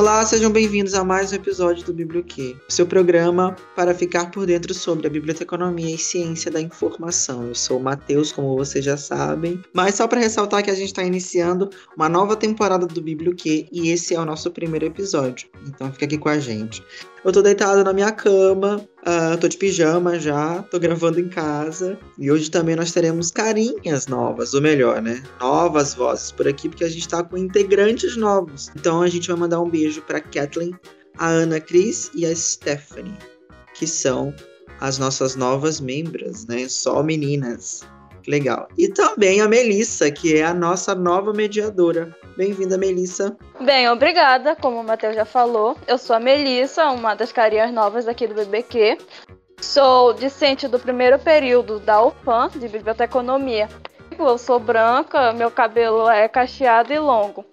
Olá, 0.00 0.24
sejam 0.24 0.50
bem-vindos 0.50 0.94
a 0.94 1.04
mais 1.04 1.30
um 1.30 1.34
episódio 1.34 1.84
do 1.84 1.92
Biblioquê, 1.92 2.56
seu 2.70 2.86
programa 2.86 3.54
para 3.76 3.94
ficar 3.94 4.30
por 4.30 4.46
dentro 4.46 4.72
sobre 4.72 5.06
a 5.06 5.10
biblioteconomia 5.10 5.94
e 5.94 5.98
ciência 5.98 6.50
da 6.50 6.58
informação. 6.58 7.46
Eu 7.46 7.54
sou 7.54 7.78
o 7.78 7.82
Matheus, 7.82 8.32
como 8.32 8.56
vocês 8.56 8.82
já 8.82 8.96
sabem, 8.96 9.60
mas 9.74 9.96
só 9.96 10.08
para 10.08 10.18
ressaltar 10.18 10.64
que 10.64 10.70
a 10.70 10.74
gente 10.74 10.86
está 10.86 11.04
iniciando 11.04 11.68
uma 11.94 12.08
nova 12.08 12.34
temporada 12.34 12.86
do 12.86 13.02
Biblioquê 13.02 13.68
e 13.70 13.90
esse 13.90 14.14
é 14.14 14.18
o 14.18 14.24
nosso 14.24 14.50
primeiro 14.50 14.86
episódio, 14.86 15.50
então 15.66 15.92
fica 15.92 16.06
aqui 16.06 16.16
com 16.16 16.30
a 16.30 16.38
gente. 16.38 16.82
Eu 17.22 17.30
tô 17.30 17.42
deitado 17.42 17.84
na 17.84 17.92
minha 17.92 18.10
cama, 18.10 18.82
uh, 19.06 19.36
tô 19.38 19.48
de 19.48 19.56
pijama 19.56 20.18
já, 20.18 20.62
tô 20.62 20.78
gravando 20.78 21.20
em 21.20 21.28
casa. 21.28 21.98
E 22.18 22.30
hoje 22.30 22.50
também 22.50 22.76
nós 22.76 22.92
teremos 22.92 23.30
carinhas 23.30 24.06
novas, 24.06 24.54
ou 24.54 24.60
melhor, 24.60 25.00
né? 25.02 25.22
Novas 25.40 25.94
vozes 25.94 26.32
por 26.32 26.46
aqui, 26.46 26.68
porque 26.68 26.84
a 26.84 26.88
gente 26.88 27.08
tá 27.08 27.22
com 27.22 27.36
integrantes 27.36 28.16
novos. 28.16 28.70
Então 28.76 29.02
a 29.02 29.08
gente 29.08 29.28
vai 29.28 29.36
mandar 29.36 29.60
um 29.60 29.68
beijo 29.68 30.02
pra 30.02 30.20
Kathleen, 30.20 30.74
a 31.18 31.28
Ana 31.28 31.60
Cris 31.60 32.10
e 32.14 32.24
a 32.24 32.34
Stephanie, 32.34 33.16
que 33.74 33.86
são 33.86 34.34
as 34.80 34.98
nossas 34.98 35.36
novas 35.36 35.80
membros, 35.80 36.46
né? 36.46 36.68
Só 36.68 37.02
meninas. 37.02 37.82
Legal. 38.26 38.68
E 38.76 38.88
também 38.88 39.40
a 39.40 39.48
Melissa, 39.48 40.10
que 40.10 40.36
é 40.36 40.44
a 40.44 40.54
nossa 40.54 40.94
nova 40.94 41.32
mediadora. 41.32 42.14
Bem-vinda, 42.36 42.78
Melissa. 42.78 43.36
Bem, 43.60 43.88
obrigada. 43.88 44.56
Como 44.56 44.80
o 44.80 44.84
Matheus 44.84 45.14
já 45.14 45.24
falou, 45.24 45.76
eu 45.86 45.98
sou 45.98 46.16
a 46.16 46.20
Melissa, 46.20 46.90
uma 46.90 47.14
das 47.14 47.32
carinhas 47.32 47.72
novas 47.72 48.08
aqui 48.08 48.26
do 48.26 48.34
BBQ. 48.34 48.98
Sou 49.60 50.14
discente 50.14 50.66
do 50.66 50.78
primeiro 50.78 51.18
período 51.18 51.78
da 51.80 52.02
UFAM, 52.02 52.48
de 52.48 52.68
Biblioteconomia. 52.68 53.68
Eu 54.18 54.38
sou 54.38 54.58
branca, 54.58 55.32
meu 55.32 55.50
cabelo 55.50 56.08
é 56.08 56.28
cacheado 56.28 56.92
e 56.92 56.98
longo. 56.98 57.44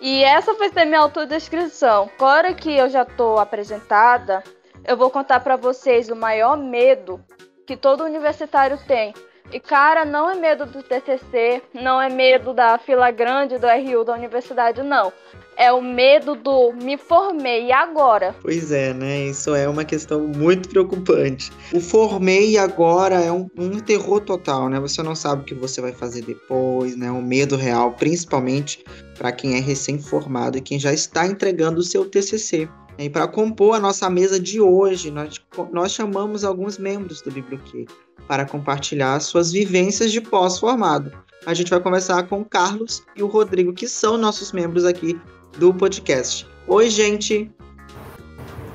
E 0.00 0.24
essa 0.24 0.54
vai 0.54 0.70
ser 0.70 0.84
minha 0.84 1.00
autodescrição. 1.00 2.10
Agora 2.16 2.52
que 2.52 2.76
eu 2.76 2.88
já 2.88 3.02
estou 3.02 3.38
apresentada, 3.38 4.42
eu 4.84 4.96
vou 4.96 5.10
contar 5.10 5.40
para 5.40 5.56
vocês 5.56 6.08
o 6.08 6.16
maior 6.16 6.56
medo 6.56 7.20
que 7.66 7.76
todo 7.76 8.04
universitário 8.04 8.78
tem 8.86 9.14
e, 9.50 9.60
cara, 9.60 10.04
não 10.04 10.30
é 10.30 10.34
medo 10.34 10.64
do 10.66 10.82
TCC, 10.82 11.62
não 11.74 12.00
é 12.00 12.08
medo 12.08 12.54
da 12.54 12.78
fila 12.78 13.10
grande 13.10 13.58
do 13.58 13.66
RU 13.66 14.04
da 14.04 14.14
universidade, 14.14 14.82
não. 14.82 15.12
É 15.56 15.70
o 15.70 15.82
medo 15.82 16.34
do 16.34 16.72
me 16.72 16.96
formei 16.96 17.70
agora. 17.70 18.34
Pois 18.40 18.72
é, 18.72 18.94
né? 18.94 19.26
Isso 19.26 19.54
é 19.54 19.68
uma 19.68 19.84
questão 19.84 20.20
muito 20.20 20.70
preocupante. 20.70 21.52
O 21.74 21.80
formei 21.80 22.56
agora 22.56 23.16
é 23.16 23.30
um, 23.30 23.50
um 23.58 23.78
terror 23.78 24.20
total, 24.20 24.70
né? 24.70 24.80
Você 24.80 25.02
não 25.02 25.14
sabe 25.14 25.42
o 25.42 25.44
que 25.44 25.54
você 25.54 25.82
vai 25.82 25.92
fazer 25.92 26.22
depois, 26.22 26.96
né? 26.96 27.10
O 27.10 27.20
medo 27.20 27.54
real, 27.54 27.92
principalmente 27.92 28.82
para 29.18 29.30
quem 29.30 29.56
é 29.56 29.60
recém-formado 29.60 30.56
e 30.56 30.62
quem 30.62 30.78
já 30.78 30.92
está 30.92 31.26
entregando 31.26 31.80
o 31.80 31.84
seu 31.84 32.08
TCC. 32.08 32.66
E 32.98 33.10
para 33.10 33.28
compor 33.28 33.74
a 33.74 33.80
nossa 33.80 34.08
mesa 34.08 34.40
de 34.40 34.60
hoje, 34.60 35.10
nós, 35.10 35.40
nós 35.70 35.92
chamamos 35.92 36.44
alguns 36.44 36.78
membros 36.78 37.20
do 37.20 37.30
Biblioquê 37.30 37.86
para 38.26 38.46
compartilhar 38.46 39.18
suas 39.20 39.52
vivências 39.52 40.12
de 40.12 40.20
pós-formado. 40.20 41.12
A 41.44 41.54
gente 41.54 41.70
vai 41.70 41.80
conversar 41.80 42.22
com 42.24 42.40
o 42.40 42.44
Carlos 42.44 43.02
e 43.16 43.22
o 43.22 43.26
Rodrigo, 43.26 43.72
que 43.72 43.88
são 43.88 44.16
nossos 44.16 44.52
membros 44.52 44.84
aqui 44.84 45.20
do 45.58 45.74
podcast. 45.74 46.46
Oi, 46.68 46.88
gente! 46.88 47.50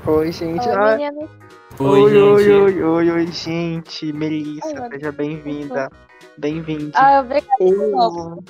Oi, 0.06 0.30
gente! 0.32 0.68
Oi, 0.68 2.00
oi, 2.00 2.16
oi, 2.16 2.22
oi, 2.22 2.52
oi, 2.52 2.82
oi, 2.82 3.10
oi, 3.10 3.26
gente! 3.28 4.12
Melissa, 4.12 4.82
oi, 4.82 4.88
seja 4.90 5.12
bem-vinda. 5.12 5.90
Bem-vinde. 6.36 6.92
Ah, 6.94 7.20
obrigada. 7.20 8.42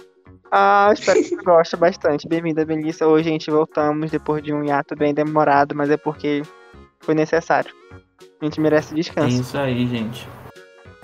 Ah, 0.51 0.91
espero 0.93 1.23
que 1.23 1.29
você 1.29 1.37
goste 1.37 1.77
bastante. 1.77 2.29
Bem-vinda, 2.29 2.65
Melissa. 2.65 3.07
Hoje, 3.07 3.29
gente, 3.29 3.51
voltamos 3.51 4.11
depois 4.11 4.43
de 4.43 4.53
um 4.53 4.65
hiato 4.65 4.97
bem 4.97 5.15
demorado, 5.15 5.77
mas 5.77 5.91
é 5.91 5.97
porque 5.97 6.43
foi 7.01 7.15
necessário. 7.15 7.73
A 8.41 8.45
gente 8.45 8.61
merece 8.61 8.95
descanso. 8.95 9.37
É 9.37 9.41
isso 9.41 9.59
aí, 9.59 9.87
gente 9.87 10.38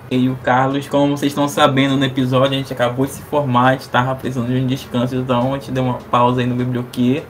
e 0.09 0.29
o 0.29 0.35
Carlos, 0.37 0.87
como 0.87 1.17
vocês 1.17 1.31
estão 1.31 1.47
sabendo 1.47 1.97
no 1.97 2.05
episódio, 2.05 2.53
a 2.53 2.57
gente 2.57 2.71
acabou 2.71 3.05
de 3.05 3.13
se 3.13 3.21
formar, 3.23 3.75
estava 3.75 4.15
precisando 4.15 4.47
de 4.47 4.55
um 4.55 4.67
descanso, 4.67 5.15
então 5.15 5.53
a 5.53 5.57
gente 5.57 5.71
deu 5.71 5.83
uma 5.83 5.97
pausa 5.97 6.41
aí 6.41 6.47
no 6.47 6.55
Biblioquê. 6.55 7.23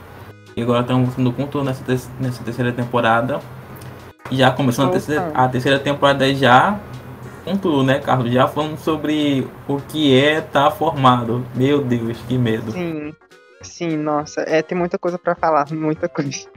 E 0.56 0.62
agora 0.62 0.82
estamos 0.82 1.16
no 1.18 1.34
contorno 1.34 1.70
nessa, 1.70 2.10
nessa 2.20 2.44
terceira 2.44 2.72
temporada. 2.72 3.40
Já 4.32 4.52
começando 4.52 4.90
a 4.90 4.92
terceira, 4.92 5.32
a 5.34 5.48
terceira 5.48 5.80
temporada 5.80 6.34
já 6.34 6.80
com 7.44 7.56
tudo, 7.56 7.84
né, 7.84 8.00
Carlos? 8.00 8.32
Já 8.32 8.48
falando 8.48 8.78
sobre 8.78 9.48
o 9.68 9.78
que 9.78 10.14
é 10.18 10.40
estar 10.40 10.66
tá 10.66 10.72
formado. 10.72 11.46
Meu 11.54 11.82
Deus, 11.82 12.18
que 12.28 12.38
medo. 12.38 12.72
Sim, 12.72 13.14
sim, 13.62 13.98
nossa, 13.98 14.42
é, 14.42 14.62
tem 14.62 14.78
muita 14.78 14.98
coisa 14.98 15.20
para 15.20 15.36
falar, 15.36 15.72
muita 15.72 16.10
coisa. 16.10 16.48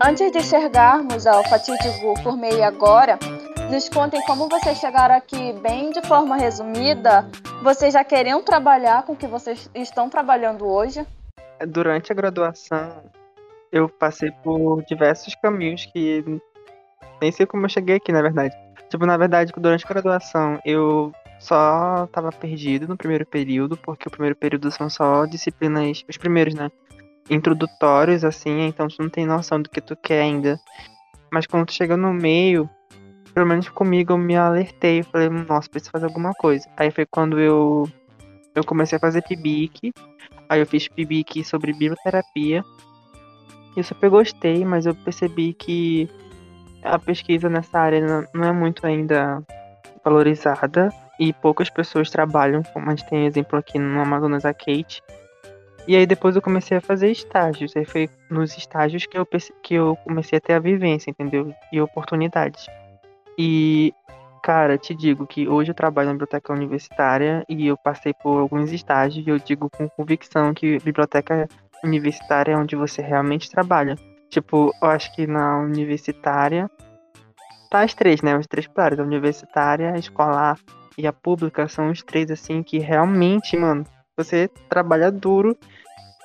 Antes 0.00 0.30
de 0.30 0.40
chegarmos 0.42 1.26
ao 1.26 1.42
fatídico 1.48 2.14
Formei 2.22 2.62
Agora, 2.62 3.18
nos 3.68 3.88
contem 3.88 4.22
como 4.22 4.48
vocês 4.48 4.78
chegaram 4.78 5.16
aqui 5.16 5.52
bem 5.54 5.90
de 5.90 6.00
forma 6.06 6.36
resumida. 6.36 7.28
Vocês 7.64 7.94
já 7.94 8.04
queriam 8.04 8.40
trabalhar 8.40 9.02
com 9.02 9.14
o 9.14 9.16
que 9.16 9.26
vocês 9.26 9.68
estão 9.74 10.08
trabalhando 10.08 10.66
hoje? 10.68 11.04
Durante 11.66 12.12
a 12.12 12.14
graduação, 12.14 13.02
eu 13.72 13.88
passei 13.88 14.30
por 14.30 14.84
diversos 14.84 15.34
caminhos 15.34 15.86
que 15.86 16.40
nem 17.20 17.32
sei 17.32 17.44
como 17.44 17.64
eu 17.64 17.70
cheguei 17.70 17.96
aqui, 17.96 18.12
na 18.12 18.22
verdade. 18.22 18.54
Tipo, 18.88 19.04
na 19.04 19.16
verdade, 19.16 19.52
durante 19.56 19.84
a 19.84 19.88
graduação, 19.88 20.60
eu 20.64 21.12
só 21.40 22.04
estava 22.04 22.30
perdido 22.30 22.86
no 22.86 22.96
primeiro 22.96 23.26
período, 23.26 23.76
porque 23.76 24.06
o 24.06 24.10
primeiro 24.12 24.36
período 24.36 24.70
são 24.70 24.88
só 24.88 25.26
disciplinas, 25.26 26.04
os 26.08 26.16
primeiros, 26.16 26.54
né? 26.54 26.70
Introdutórios, 27.30 28.24
assim, 28.24 28.66
então 28.66 28.88
tu 28.88 28.96
não 29.00 29.08
tem 29.08 29.26
noção 29.26 29.60
do 29.60 29.68
que 29.68 29.80
tu 29.80 29.96
quer 29.96 30.22
ainda. 30.22 30.58
Mas 31.32 31.46
quando 31.46 31.66
tu 31.66 31.72
chega 31.72 31.96
no 31.96 32.12
meio, 32.12 32.68
pelo 33.34 33.46
menos 33.46 33.68
comigo 33.68 34.12
eu 34.12 34.18
me 34.18 34.36
alertei, 34.36 35.02
falei, 35.02 35.28
nossa, 35.28 35.68
preciso 35.68 35.90
fazer 35.90 36.06
alguma 36.06 36.32
coisa. 36.34 36.68
Aí 36.76 36.90
foi 36.90 37.06
quando 37.06 37.38
eu, 37.38 37.88
eu 38.54 38.64
comecei 38.64 38.96
a 38.96 39.00
fazer 39.00 39.22
PIBIC, 39.22 39.92
aí 40.48 40.60
eu 40.60 40.66
fiz 40.66 40.88
PIBIC 40.88 41.44
sobre 41.44 41.72
biblioterapia. 41.72 42.64
Eu 43.76 43.84
super 43.84 44.10
gostei, 44.10 44.64
mas 44.64 44.86
eu 44.86 44.94
percebi 44.94 45.52
que 45.52 46.08
a 46.82 46.98
pesquisa 46.98 47.48
nessa 47.48 47.78
área 47.78 48.28
não 48.32 48.44
é 48.44 48.52
muito 48.52 48.86
ainda 48.86 49.42
valorizada 50.04 50.88
e 51.20 51.32
poucas 51.32 51.68
pessoas 51.68 52.10
trabalham, 52.10 52.62
como 52.72 52.86
a 52.86 52.90
gente 52.90 53.08
tem 53.08 53.26
exemplo 53.26 53.58
aqui 53.58 53.78
no 53.78 54.00
Amazonas 54.00 54.44
a 54.44 54.54
Kate, 54.54 55.02
e 55.86 55.96
aí 55.96 56.06
depois 56.06 56.36
eu 56.36 56.42
comecei 56.42 56.76
a 56.76 56.80
fazer 56.80 57.10
estágios. 57.10 57.76
Aí 57.76 57.84
foi 57.84 58.10
nos 58.30 58.56
estágios 58.56 59.06
que 59.06 59.18
eu, 59.18 59.26
que 59.62 59.74
eu 59.74 59.96
comecei 60.04 60.38
a 60.38 60.40
ter 60.40 60.54
a 60.54 60.58
vivência, 60.58 61.10
entendeu? 61.10 61.52
E 61.72 61.80
oportunidades. 61.80 62.66
E, 63.38 63.94
cara, 64.42 64.76
te 64.76 64.94
digo 64.94 65.26
que 65.26 65.48
hoje 65.48 65.70
eu 65.70 65.74
trabalho 65.74 66.08
na 66.08 66.14
biblioteca 66.14 66.52
universitária 66.52 67.44
e 67.48 67.66
eu 67.66 67.76
passei 67.76 68.12
por 68.12 68.38
alguns 68.38 68.72
estágios 68.72 69.26
e 69.26 69.30
eu 69.30 69.38
digo 69.38 69.70
com 69.70 69.88
convicção 69.88 70.52
que 70.52 70.78
biblioteca 70.80 71.48
universitária 71.84 72.52
é 72.52 72.56
onde 72.56 72.76
você 72.76 73.00
realmente 73.00 73.50
trabalha. 73.50 73.96
Tipo, 74.28 74.74
eu 74.82 74.88
acho 74.88 75.14
que 75.14 75.26
na 75.26 75.58
universitária 75.58 76.70
tá 77.70 77.82
as 77.82 77.94
três, 77.94 78.20
né? 78.22 78.36
Os 78.36 78.46
três 78.46 78.66
pilares. 78.66 78.98
A 78.98 79.02
universitária, 79.02 79.92
a 79.92 79.98
escolar 79.98 80.58
e 80.96 81.06
a 81.06 81.12
pública 81.12 81.68
são 81.68 81.90
os 81.90 82.02
três, 82.02 82.30
assim, 82.30 82.62
que 82.62 82.78
realmente, 82.78 83.56
mano, 83.56 83.84
você 84.18 84.50
trabalha 84.68 85.12
duro 85.12 85.56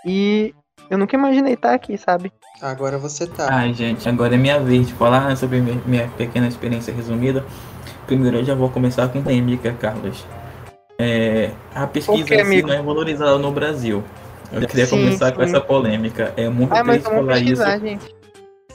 e 0.06 0.54
eu 0.90 0.98
nunca 0.98 1.16
imaginei 1.16 1.54
estar 1.54 1.74
aqui, 1.74 1.98
sabe? 1.98 2.31
Agora 2.62 2.98
você 2.98 3.28
tá. 3.28 3.48
Ai, 3.50 3.74
gente, 3.74 4.07
agora 4.10 4.36
é 4.36 4.38
minha 4.38 4.60
vez 4.60 4.88
de 4.88 4.94
falar 4.94 5.36
sobre 5.38 5.62
minha 5.62 6.07
pequena 6.18 6.48
experiência 6.48 6.94
resumida. 6.94 7.45
Primeiro 8.07 8.38
eu 8.38 8.44
já 8.44 8.56
vou 8.56 8.69
começar 8.69 9.07
com 9.10 9.22
polêmica, 9.22 9.72
Carlos. 9.74 10.25
É, 11.00 11.51
a 11.74 11.88
pesquisa 11.88 12.24
que, 12.24 12.34
assim, 12.34 12.62
não 12.62 12.74
é 12.74 12.81
valorizada 12.81 13.38
no 13.38 13.51
Brasil. 13.51 14.04
Eu 14.51 14.68
queria 14.68 14.86
sim, 14.86 14.98
começar 14.98 15.30
sim. 15.30 15.36
com 15.36 15.42
essa 15.42 15.62
polêmica. 15.62 16.34
É 16.36 16.50
muito 16.50 16.74
ah, 16.74 16.84
triste 16.84 17.04
falar 17.04 17.39
isso. 17.39 17.63
Gente. 17.80 18.16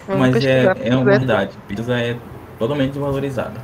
Mas 0.08 0.44
é, 0.44 0.74
é 0.82 0.96
uma 0.96 1.04
verdade. 1.04 1.52
A 1.56 1.66
pesquisa 1.66 2.00
é 2.00 2.16
totalmente 2.58 2.92
desvalorizada. 2.92 3.60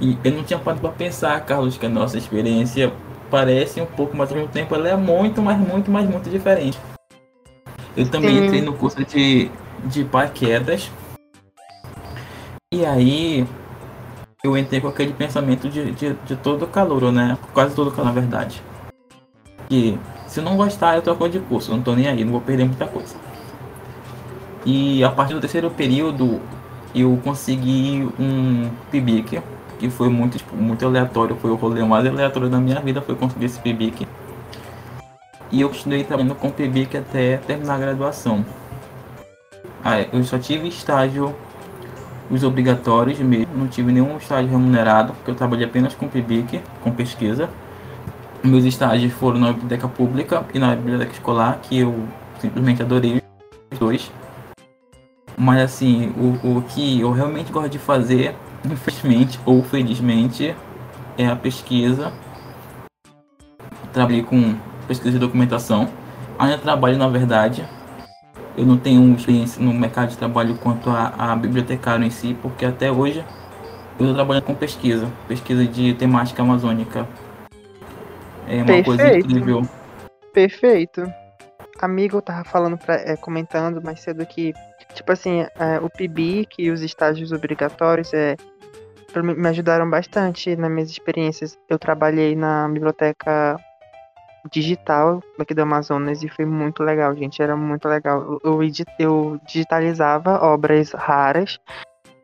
E 0.00 0.16
eu 0.24 0.32
não 0.32 0.42
tinha 0.42 0.58
parado 0.58 0.80
para 0.80 0.90
pensar, 0.90 1.38
Carlos, 1.44 1.76
que 1.76 1.84
a 1.84 1.88
nossa 1.88 2.16
experiência 2.16 2.90
parece 3.30 3.80
um 3.80 3.86
pouco, 3.86 4.16
mas 4.16 4.30
ao 4.30 4.36
mesmo 4.36 4.50
tempo 4.50 4.74
ela 4.74 4.88
é 4.88 4.96
muito, 4.96 5.40
mas 5.40 5.58
muito, 5.58 5.90
mas 5.90 6.08
muito 6.08 6.28
diferente. 6.28 6.78
Eu 7.96 8.08
também 8.08 8.36
Sim. 8.36 8.44
entrei 8.46 8.60
no 8.62 8.74
curso 8.74 9.04
de, 9.04 9.50
de 9.84 10.04
paraquedas. 10.04 10.90
E 12.72 12.84
aí 12.84 13.46
eu 14.42 14.56
entrei 14.56 14.80
com 14.80 14.88
aquele 14.88 15.12
pensamento 15.12 15.68
de, 15.68 15.92
de, 15.92 16.14
de 16.14 16.36
todo 16.36 16.66
calor, 16.66 17.10
né? 17.12 17.36
Quase 17.52 17.74
todo 17.74 17.90
calor, 17.90 18.06
na 18.06 18.12
verdade. 18.12 18.62
Que 19.68 19.98
se 20.26 20.40
não 20.40 20.56
gostar, 20.56 20.96
eu 20.96 21.02
troco 21.02 21.28
de 21.28 21.40
curso. 21.40 21.70
Não 21.72 21.82
tô 21.82 21.94
nem 21.94 22.06
aí, 22.06 22.24
não 22.24 22.32
vou 22.32 22.40
perder 22.40 22.64
muita 22.64 22.86
coisa. 22.86 23.16
E 24.64 25.02
a 25.02 25.10
partir 25.10 25.34
do 25.34 25.40
terceiro 25.40 25.70
período, 25.70 26.40
eu 26.94 27.18
consegui 27.24 28.08
um 28.18 28.70
PIBIC, 28.90 29.42
que 29.80 29.88
foi 29.88 30.10
muito, 30.10 30.36
tipo, 30.36 30.54
muito 30.54 30.84
aleatório, 30.84 31.34
foi 31.36 31.50
o 31.50 31.54
rolê 31.54 31.82
mais 31.82 32.06
aleatório 32.06 32.50
da 32.50 32.58
minha 32.58 32.78
vida, 32.80 33.00
foi 33.00 33.14
conseguir 33.14 33.46
esse 33.46 33.58
PIBIC. 33.58 34.06
E 35.50 35.62
eu 35.62 35.70
continuei 35.70 36.04
trabalhando 36.04 36.34
com 36.34 36.50
PIBIC 36.50 36.98
até 36.98 37.38
terminar 37.38 37.76
a 37.76 37.78
graduação. 37.78 38.44
Ah, 39.82 40.02
eu 40.12 40.22
só 40.22 40.38
tive 40.38 40.68
estágio 40.68 41.34
os 42.30 42.44
obrigatórios 42.44 43.18
mesmo, 43.18 43.56
não 43.56 43.66
tive 43.66 43.90
nenhum 43.90 44.18
estágio 44.18 44.50
remunerado, 44.50 45.14
porque 45.14 45.30
eu 45.30 45.34
trabalhei 45.34 45.64
apenas 45.64 45.94
com 45.94 46.06
PIBIC, 46.06 46.60
com 46.82 46.92
pesquisa. 46.92 47.48
Meus 48.44 48.64
estágios 48.64 49.12
foram 49.14 49.40
na 49.40 49.52
biblioteca 49.52 49.88
pública 49.88 50.44
e 50.52 50.58
na 50.58 50.76
biblioteca 50.76 51.12
escolar, 51.12 51.58
que 51.62 51.78
eu 51.78 52.04
simplesmente 52.38 52.82
adorei 52.82 53.22
os 53.72 53.78
dois. 53.78 54.12
Mas 55.36 55.62
assim, 55.62 56.12
o, 56.18 56.58
o 56.58 56.62
que 56.62 57.00
eu 57.00 57.10
realmente 57.12 57.50
gosto 57.50 57.70
de 57.70 57.78
fazer, 57.78 58.36
infelizmente 58.64 59.38
ou 59.44 59.62
felizmente, 59.62 60.54
é 61.16 61.26
a 61.26 61.36
pesquisa. 61.36 62.12
Trabalhei 63.92 64.22
com 64.22 64.54
pesquisa 64.86 65.12
de 65.12 65.18
documentação. 65.18 65.88
Ainda 66.38 66.58
trabalho, 66.58 66.96
na 66.96 67.08
verdade. 67.08 67.66
Eu 68.56 68.66
não 68.66 68.76
tenho 68.76 69.14
experiência 69.14 69.62
no 69.62 69.72
mercado 69.72 70.10
de 70.10 70.18
trabalho 70.18 70.56
quanto 70.56 70.90
a, 70.90 71.32
a 71.32 71.36
bibliotecário 71.36 72.04
em 72.04 72.10
si, 72.10 72.36
porque 72.42 72.64
até 72.64 72.90
hoje 72.90 73.24
eu 73.98 74.06
estou 74.06 74.14
trabalhando 74.14 74.44
com 74.44 74.54
pesquisa, 74.54 75.10
pesquisa 75.28 75.64
de 75.64 75.94
temática 75.94 76.42
amazônica. 76.42 77.06
É 78.46 78.56
uma 78.56 78.66
Perfeito. 78.66 78.84
coisa 78.84 79.18
incrível. 79.18 79.62
Perfeito. 80.32 81.12
Amigo, 81.80 82.18
eu 82.18 82.22
tava 82.22 82.44
falando, 82.44 82.76
pra, 82.76 82.96
é, 82.96 83.16
comentando 83.16 83.82
mais 83.82 84.00
cedo 84.00 84.26
que 84.26 84.52
Tipo 84.94 85.12
assim, 85.12 85.46
é, 85.58 85.78
o 85.80 85.88
PIBIC 85.88 86.56
e 86.58 86.70
os 86.70 86.82
estágios 86.82 87.32
obrigatórios 87.32 88.12
é, 88.12 88.36
me 89.16 89.48
ajudaram 89.48 89.88
bastante 89.88 90.54
nas 90.56 90.70
minhas 90.70 90.90
experiências. 90.90 91.58
Eu 91.68 91.78
trabalhei 91.78 92.34
na 92.36 92.68
biblioteca 92.68 93.56
digital 94.50 95.22
aqui 95.38 95.52
do 95.52 95.62
Amazonas 95.62 96.22
e 96.22 96.28
foi 96.28 96.44
muito 96.44 96.82
legal, 96.82 97.14
gente. 97.14 97.42
Era 97.42 97.56
muito 97.56 97.88
legal. 97.88 98.38
Eu, 98.44 98.60
eu 98.98 99.40
digitalizava 99.46 100.44
obras 100.44 100.92
raras 100.92 101.58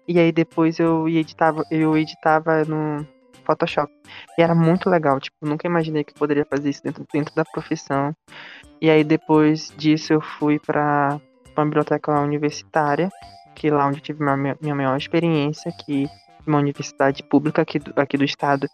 e 0.09 0.19
aí 0.19 0.31
depois 0.31 0.79
eu 0.79 1.09
editava, 1.09 1.65
eu 1.71 1.97
editava 1.97 2.65
no 2.65 3.07
Photoshop. 3.45 3.93
E 4.39 4.43
era 4.43 4.55
muito 4.55 4.89
legal, 4.89 5.19
tipo, 5.21 5.47
nunca 5.47 5.67
imaginei 5.67 6.05
que 6.05 6.15
poderia 6.15 6.45
fazer 6.45 6.71
isso 6.71 6.83
dentro, 6.83 7.07
dentro 7.13 7.35
da 7.35 7.45
profissão. 7.45 8.15
E 8.81 8.91
aí 8.91 9.03
depois 9.03 9.73
disso 9.77 10.13
eu 10.13 10.21
fui 10.21 10.59
para 10.59 11.21
uma 11.57 11.65
biblioteca 11.65 12.21
universitária, 12.21 13.09
que 13.55 13.69
é 13.69 13.73
lá 13.73 13.87
onde 13.87 14.01
tive 14.01 14.23
minha, 14.23 14.57
minha 14.61 14.75
maior 14.75 14.97
experiência, 14.97 15.73
que 15.85 16.07
uma 16.47 16.59
universidade 16.59 17.23
pública 17.23 17.63
aqui 17.63 17.79
do, 17.79 17.93
aqui 17.97 18.17
do 18.17 18.25
estado. 18.25 18.69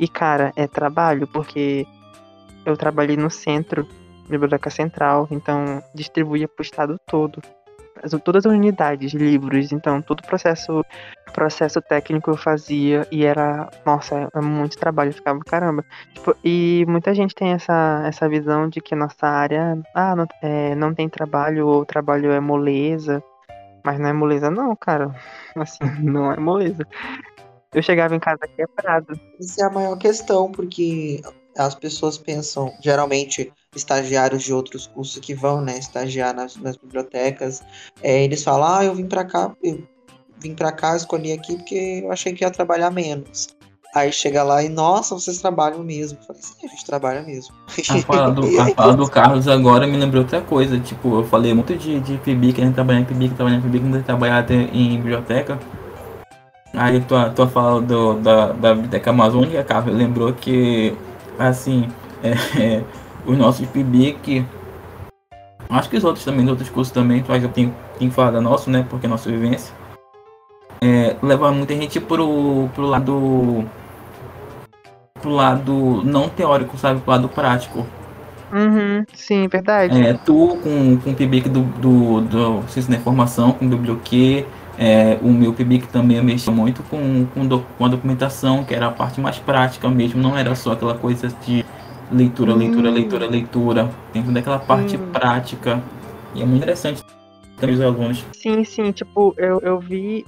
E, 0.00 0.08
cara, 0.08 0.52
é 0.56 0.66
trabalho, 0.66 1.26
porque 1.26 1.86
eu 2.64 2.76
trabalhei 2.76 3.16
no 3.16 3.30
centro, 3.30 3.86
biblioteca 4.28 4.70
central, 4.70 5.28
então 5.30 5.82
distribuía 5.94 6.48
para 6.48 6.62
o 6.62 6.64
estado 6.64 6.98
todo 7.06 7.40
todas 8.22 8.46
as 8.46 8.52
unidades, 8.52 9.12
livros, 9.12 9.72
então 9.72 10.02
todo 10.02 10.20
o 10.20 10.26
processo, 10.26 10.84
processo 11.32 11.80
técnico 11.80 12.30
eu 12.30 12.36
fazia 12.36 13.06
e 13.10 13.24
era, 13.24 13.68
nossa, 13.84 14.28
é 14.34 14.40
muito 14.40 14.78
trabalho, 14.78 15.10
eu 15.10 15.14
ficava 15.14 15.40
caramba. 15.40 15.84
Tipo, 16.14 16.36
e 16.44 16.84
muita 16.88 17.14
gente 17.14 17.34
tem 17.34 17.52
essa, 17.52 18.02
essa 18.06 18.28
visão 18.28 18.68
de 18.68 18.80
que 18.80 18.94
nossa 18.94 19.26
área, 19.26 19.78
ah, 19.94 20.14
não, 20.14 20.26
é, 20.42 20.74
não 20.74 20.94
tem 20.94 21.08
trabalho 21.08 21.66
ou 21.66 21.82
o 21.82 21.86
trabalho 21.86 22.30
é 22.30 22.40
moleza, 22.40 23.22
mas 23.86 24.00
não 24.00 24.08
é 24.08 24.12
moleza 24.12 24.50
não, 24.50 24.74
cara, 24.74 25.14
assim, 25.54 25.78
não 26.02 26.32
é 26.32 26.36
moleza. 26.36 26.84
Eu 27.72 27.82
chegava 27.82 28.16
em 28.16 28.18
casa 28.18 28.40
quebrado. 28.48 29.18
Isso 29.38 29.62
é 29.62 29.64
a 29.64 29.70
maior 29.70 29.96
questão, 29.96 30.50
porque 30.50 31.22
as 31.56 31.74
pessoas 31.76 32.18
pensam, 32.18 32.74
geralmente, 32.80 33.52
estagiários 33.76 34.42
de 34.42 34.52
outros 34.52 34.88
cursos 34.88 35.20
que 35.20 35.34
vão, 35.34 35.60
né, 35.60 35.78
estagiar 35.78 36.34
nas, 36.34 36.56
nas 36.56 36.76
bibliotecas, 36.76 37.62
é, 38.02 38.24
eles 38.24 38.42
falam, 38.42 38.76
ah, 38.76 38.84
eu 38.84 38.94
vim 38.94 39.06
para 39.06 39.24
cá, 39.24 39.54
eu 39.62 39.86
vim 40.38 40.54
para 40.54 40.72
cá, 40.72 40.96
escolhi 40.96 41.32
aqui 41.32 41.56
porque 41.56 42.02
eu 42.02 42.10
achei 42.10 42.32
que 42.32 42.42
ia 42.42 42.50
trabalhar 42.50 42.90
menos. 42.90 43.56
Aí 43.96 44.12
chega 44.12 44.42
lá 44.42 44.62
e, 44.62 44.68
nossa, 44.68 45.14
vocês 45.14 45.40
trabalham 45.40 45.82
mesmo. 45.82 46.18
Eu 46.20 46.26
falei, 46.26 46.42
sim, 46.42 46.66
a 46.66 46.68
gente 46.68 46.84
trabalha 46.84 47.22
mesmo. 47.22 47.54
A 47.88 47.98
fala 48.02 48.30
do, 48.30 48.42
a 48.60 48.66
fala 48.74 48.92
do 48.94 49.08
Carlos 49.08 49.48
agora 49.48 49.86
me 49.86 49.96
lembrou 49.96 50.22
outra 50.22 50.42
coisa. 50.42 50.78
Tipo, 50.78 51.20
eu 51.20 51.24
falei 51.24 51.54
muito 51.54 51.74
de, 51.74 51.98
de 52.00 52.20
a 52.22 52.30
gente 52.30 52.74
trabalhar 52.74 53.00
em 53.00 53.06
PIBIC, 53.06 53.34
trabalhar 53.34 53.56
em 53.56 53.62
PIBIC, 53.62 53.84
não 53.86 54.02
trabalhar 54.02 54.40
até 54.40 54.54
em 54.54 54.98
biblioteca. 54.98 55.58
Aí 56.74 57.00
tua, 57.00 57.30
tua 57.30 57.48
fala 57.48 57.80
do, 57.80 58.20
da, 58.20 58.52
da 58.52 58.74
biblioteca 58.74 59.08
amazônica, 59.08 59.64
Carlos, 59.64 59.96
lembrou 59.96 60.30
que, 60.34 60.94
assim, 61.38 61.88
é, 62.22 62.32
é 62.62 62.84
os 63.24 63.38
nossos 63.38 63.66
PIBIC, 63.66 64.44
acho 65.70 65.88
que 65.88 65.96
os 65.96 66.04
outros 66.04 66.22
também, 66.22 66.44
os 66.44 66.50
outros 66.50 66.68
cursos 66.68 66.92
também, 66.92 67.24
mas 67.26 67.42
eu 67.42 67.48
tenho, 67.48 67.74
tenho 67.98 68.10
que 68.10 68.14
falar 68.14 68.32
da 68.32 68.42
nossa, 68.42 68.70
né, 68.70 68.84
porque 68.90 69.06
é 69.06 69.08
nossa 69.08 69.30
vivência, 69.30 69.74
é, 70.82 71.16
leva 71.22 71.50
muita 71.50 71.74
gente 71.74 71.98
pro, 71.98 72.68
pro 72.74 72.84
lado 72.84 73.64
pro 75.20 75.30
lado 75.30 76.02
não 76.04 76.28
teórico, 76.28 76.76
sabe, 76.76 77.00
pro 77.00 77.10
lado 77.10 77.28
prático. 77.28 77.86
Uhum, 78.52 79.04
sim, 79.12 79.48
verdade. 79.48 80.00
É, 80.00 80.14
tu 80.14 80.58
com, 80.62 80.96
com 80.98 81.10
o 81.10 81.14
PIBIC 81.14 81.48
do, 81.48 81.62
do, 81.62 82.20
do 82.20 82.60
da 82.88 82.96
Informação, 82.96 83.52
com 83.52 83.66
o 83.66 83.68
WQ, 83.68 84.46
é, 84.78 85.18
o 85.22 85.28
meu 85.28 85.52
PIBIC 85.52 85.88
também 85.88 86.22
mexia 86.22 86.52
muito 86.52 86.82
com, 86.84 87.26
com, 87.34 87.46
do, 87.46 87.60
com 87.76 87.84
a 87.84 87.88
documentação, 87.88 88.64
que 88.64 88.74
era 88.74 88.86
a 88.86 88.90
parte 88.90 89.20
mais 89.20 89.38
prática 89.38 89.88
mesmo, 89.88 90.20
não 90.20 90.36
era 90.36 90.54
só 90.54 90.72
aquela 90.72 90.94
coisa 90.94 91.28
de 91.44 91.64
leitura, 92.10 92.54
leitura, 92.54 92.90
hum. 92.90 92.94
leitura, 92.94 93.26
leitura. 93.26 93.90
Tem 94.12 94.22
toda 94.22 94.38
aquela 94.38 94.58
parte 94.58 94.96
hum. 94.96 95.10
prática. 95.12 95.82
E 96.34 96.42
é 96.42 96.44
muito 96.44 96.62
interessante 96.62 97.02
também 97.58 97.74
os 97.74 97.80
alunos. 97.80 98.24
Sim, 98.32 98.62
sim, 98.64 98.92
tipo, 98.92 99.34
eu, 99.38 99.60
eu 99.60 99.80
vi 99.80 100.24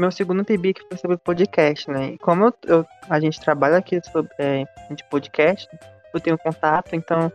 meu 0.00 0.10
segundo 0.10 0.44
PIB 0.44 0.74
que 0.74 0.86
foi 0.88 0.96
sobre 0.96 1.18
podcast, 1.18 1.90
né? 1.90 2.12
E 2.12 2.18
como 2.18 2.46
eu, 2.46 2.54
eu, 2.66 2.86
a 3.08 3.20
gente 3.20 3.38
trabalha 3.38 3.76
aqui 3.76 4.00
sobre 4.02 4.30
é, 4.38 4.64
de 4.90 5.04
podcast, 5.10 5.68
eu 6.12 6.20
tenho 6.20 6.38
contato, 6.38 6.96
então 6.96 7.30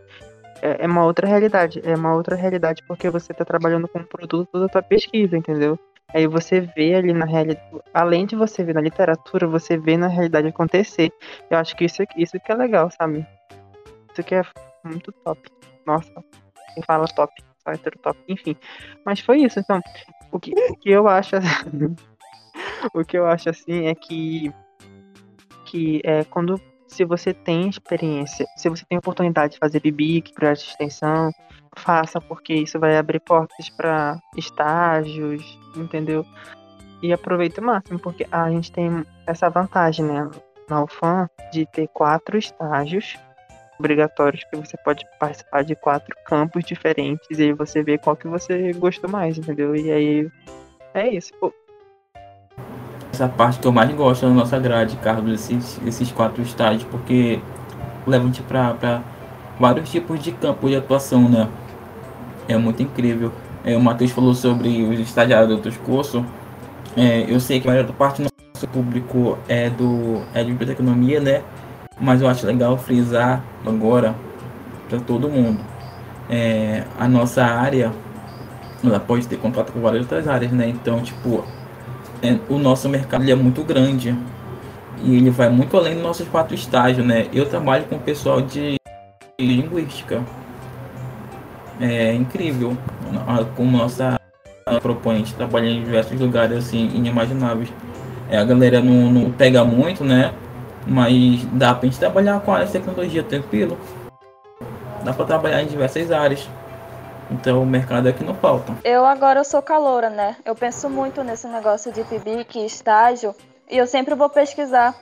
é, 0.62 0.84
é, 0.84 0.88
uma 0.88 1.06
outra 1.06 1.28
realidade. 1.28 1.80
É 1.84 1.96
uma 1.96 2.16
outra 2.16 2.36
realidade 2.36 2.84
porque 2.88 3.10
você 3.10 3.32
está 3.32 3.46
trabalhando 3.46 3.88
com 3.88 4.00
um 4.00 4.04
produto 4.04 4.60
da 4.60 4.68
tua 4.68 4.82
pesquisa, 4.82 5.38
entendeu? 5.38 5.78
Aí 6.14 6.28
você 6.28 6.62
vê 6.62 6.96
ali 6.96 7.14
na 7.14 7.26
realidade, 7.26 7.68
além 7.94 8.26
de 8.26 8.36
você 8.36 8.64
ver 8.64 8.74
na 8.74 8.82
literatura, 8.82 9.48
você 9.48 9.78
vê 9.78 9.96
na 9.96 10.08
realidade 10.08 10.48
acontecer. 10.48 11.12
Eu 11.50 11.60
acho 11.60 11.76
que 11.76 11.86
isso, 11.86 12.04
isso 12.18 12.40
que 12.40 12.52
é 12.52 12.56
legal, 12.56 12.90
sabe? 12.90 13.26
Isso 14.12 14.22
aqui 14.22 14.36
é 14.36 14.44
muito 14.84 15.12
top. 15.12 15.42
Nossa, 15.86 16.14
quem 16.74 16.84
fala 16.84 17.06
top, 17.08 17.32
só 17.64 17.72
hétero 17.72 18.00
top, 18.00 18.18
enfim. 18.28 18.56
Mas 19.06 19.20
foi 19.20 19.40
isso, 19.40 19.60
então. 19.60 19.80
O 20.32 20.40
que, 20.40 20.52
o 20.52 20.76
que 20.78 20.90
eu 20.90 21.08
acho. 21.08 21.36
o 22.94 23.04
que 23.04 23.18
eu 23.18 23.26
acho 23.26 23.50
assim 23.50 23.88
é 23.88 23.96
que. 23.96 24.52
Que 25.66 26.02
é 26.04 26.24
quando. 26.26 26.60
Se 26.88 27.04
você 27.04 27.34
tem 27.34 27.68
experiência, 27.68 28.46
se 28.56 28.70
você 28.70 28.86
tem 28.86 28.98
oportunidade 28.98 29.54
de 29.54 29.60
fazer 29.60 29.82
bibic, 29.82 30.32
projeto 30.34 30.60
de 30.60 30.70
extensão, 30.70 31.32
faça, 31.76 32.22
porque 32.22 32.54
isso 32.54 32.80
vai 32.80 32.96
abrir 32.96 33.20
portas 33.20 33.68
para 33.70 34.18
estágios, 34.38 35.60
entendeu? 35.76 36.26
E 37.02 37.12
aproveite 37.12 37.60
o 37.60 37.64
máximo, 37.64 38.00
porque 38.00 38.26
a 38.32 38.50
gente 38.50 38.72
tem 38.72 39.06
essa 39.28 39.50
vantagem, 39.50 40.06
né? 40.06 40.30
Na 40.70 40.84
UFAM, 40.84 41.28
de 41.52 41.66
ter 41.66 41.88
quatro 41.90 42.38
estágios 42.38 43.18
obrigatórios 43.80 44.44
que 44.46 44.56
você 44.56 44.78
pode 44.78 45.06
participar 45.20 45.64
de 45.64 45.76
quatro 45.76 46.16
campos 46.26 46.64
diferentes 46.64 47.38
e 47.38 47.44
aí 47.44 47.54
você 47.54 47.84
vê 47.84 47.98
qual 47.98 48.16
que 48.16 48.28
você 48.28 48.72
gostou 48.74 49.10
mais, 49.10 49.38
entendeu? 49.38 49.76
E 49.76 49.92
aí 49.92 50.32
é 50.94 51.10
isso. 51.10 51.34
Essa 53.16 53.30
parte 53.30 53.60
que 53.60 53.66
eu 53.66 53.72
mais 53.72 53.90
gosto 53.96 54.26
da 54.26 54.34
nossa 54.34 54.60
grade, 54.60 54.98
Carlos, 54.98 55.32
esses, 55.32 55.80
esses 55.88 56.12
quatro 56.12 56.44
estágios, 56.44 56.84
porque 56.84 57.40
levam 58.06 58.30
te 58.30 58.42
para 58.42 59.02
vários 59.58 59.90
tipos 59.90 60.22
de 60.22 60.34
campos 60.34 60.70
de 60.70 60.76
atuação, 60.76 61.30
né? 61.30 61.48
É 62.46 62.58
muito 62.58 62.84
incrível. 62.84 63.32
É, 63.64 63.78
o 63.78 63.80
Matheus 63.80 64.12
falou 64.12 64.34
sobre 64.34 64.84
os 64.84 65.00
estagiários 65.00 65.48
de 65.48 65.54
outros 65.54 65.78
cursos. 65.78 66.22
É, 66.98 67.24
eu 67.30 67.40
sei 67.40 67.62
que 67.62 67.70
a 67.70 67.72
maior 67.72 67.90
parte 67.94 68.22
do 68.22 68.30
nosso 68.54 68.68
público 68.68 69.38
é 69.48 69.70
do 69.70 70.22
é 70.34 70.44
de 70.44 70.52
biblioteconomia, 70.52 71.22
né? 71.22 71.42
mas 71.98 72.22
eu 72.22 72.28
acho 72.28 72.46
legal 72.46 72.78
frisar 72.78 73.42
agora 73.66 74.14
para 74.90 75.00
todo 75.00 75.30
mundo. 75.30 75.62
É, 76.30 76.84
a 77.00 77.08
nossa 77.08 77.46
área 77.46 77.94
ela 78.84 79.00
pode 79.00 79.26
ter 79.26 79.38
contato 79.38 79.72
com 79.72 79.80
várias 79.80 80.02
outras 80.02 80.28
áreas, 80.28 80.52
né? 80.52 80.68
Então, 80.68 81.02
tipo, 81.02 81.46
é, 82.22 82.38
o 82.50 82.58
nosso 82.58 82.88
mercado 82.90 83.30
é 83.30 83.36
muito 83.36 83.64
grande 83.64 84.16
e 85.04 85.16
ele 85.16 85.30
vai 85.30 85.50
muito 85.50 85.76
além 85.78 85.96
dos 85.96 86.04
nossos 86.04 86.28
quatro 86.28 86.56
estágios, 86.56 87.06
né? 87.06 87.28
Eu 87.34 87.48
trabalho 87.48 87.86
com 87.86 87.96
o 87.96 88.00
pessoal 88.00 88.42
de 88.42 88.76
linguística. 89.40 90.24
É 91.80 92.14
incrível 92.14 92.78
como 93.56 93.78
nossa 93.78 94.18
gente 95.16 95.34
trabalha 95.36 95.68
em 95.68 95.84
diversos 95.84 96.20
lugares 96.20 96.58
assim, 96.58 96.90
inimagináveis. 96.96 97.70
É, 98.30 98.38
a 98.38 98.44
galera 98.44 98.82
não, 98.82 99.12
não 99.12 99.32
pega 99.32 99.64
muito, 99.64 100.04
né? 100.04 100.34
Mas 100.88 101.46
dá 101.52 101.74
pra 101.76 101.88
gente 101.88 102.00
trabalhar 102.00 102.40
com 102.40 102.52
a 102.52 102.56
área 102.56 102.66
de 102.66 102.74
tecnologia 102.74 103.22
tranquilo. 103.22 103.78
Dá 105.04 105.14
pra 105.14 105.26
trabalhar 105.26 105.62
em 105.62 105.68
diversas 105.68 106.12
áreas. 106.12 106.50
Então 107.32 107.62
o 107.62 107.66
mercado 107.66 108.08
é 108.08 108.14
que 108.14 108.24
não 108.24 108.36
falta. 108.36 108.74
Eu 108.84 109.06
agora 109.06 109.40
eu 109.40 109.44
sou 109.44 109.62
caloura, 109.62 110.10
né? 110.10 110.36
Eu 110.46 110.56
penso 110.56 110.90
muito 110.90 111.24
nesse 111.24 111.48
negócio 111.48 111.92
de 111.92 112.04
PIBIC, 112.04 112.66
estágio, 112.66 113.36
e 113.70 113.78
eu 113.78 113.88
sempre 113.88 114.16
vou 114.16 114.30
pesquisar. 114.30 114.96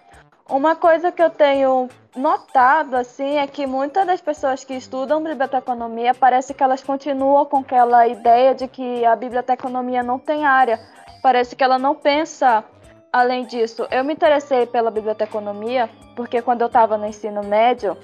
Uma 0.49 0.75
coisa 0.75 1.11
que 1.11 1.21
eu 1.21 1.29
tenho 1.29 1.89
notado 2.15 2.95
assim 2.95 3.37
é 3.37 3.47
que 3.47 3.65
muitas 3.65 4.05
das 4.05 4.21
pessoas 4.21 4.63
que 4.63 4.73
estudam 4.73 5.23
biblioteconomia 5.23 6.13
parece 6.13 6.53
que 6.53 6.63
elas 6.63 6.83
continuam 6.83 7.45
com 7.45 7.57
aquela 7.57 8.07
ideia 8.07 8.53
de 8.53 8.67
que 8.67 9.05
a 9.05 9.15
biblioteconomia 9.15 10.03
não 10.03 10.19
tem 10.19 10.45
área. 10.45 10.79
Parece 11.21 11.55
que 11.55 11.63
ela 11.63 11.79
não 11.79 11.95
pensa 11.95 12.63
além 13.11 13.45
disso. 13.45 13.87
Eu 13.89 14.03
me 14.03 14.13
interessei 14.13 14.65
pela 14.65 14.91
biblioteconomia 14.91 15.89
porque 16.15 16.41
quando 16.41 16.61
eu 16.61 16.67
estava 16.67 16.97
no 16.97 17.07
ensino 17.07 17.41
médio, 17.43 17.97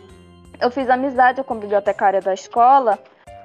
eu 0.59 0.71
fiz 0.71 0.89
amizade 0.89 1.43
com 1.43 1.53
a 1.53 1.57
bibliotecária 1.57 2.21
da 2.21 2.33
escola. 2.33 2.97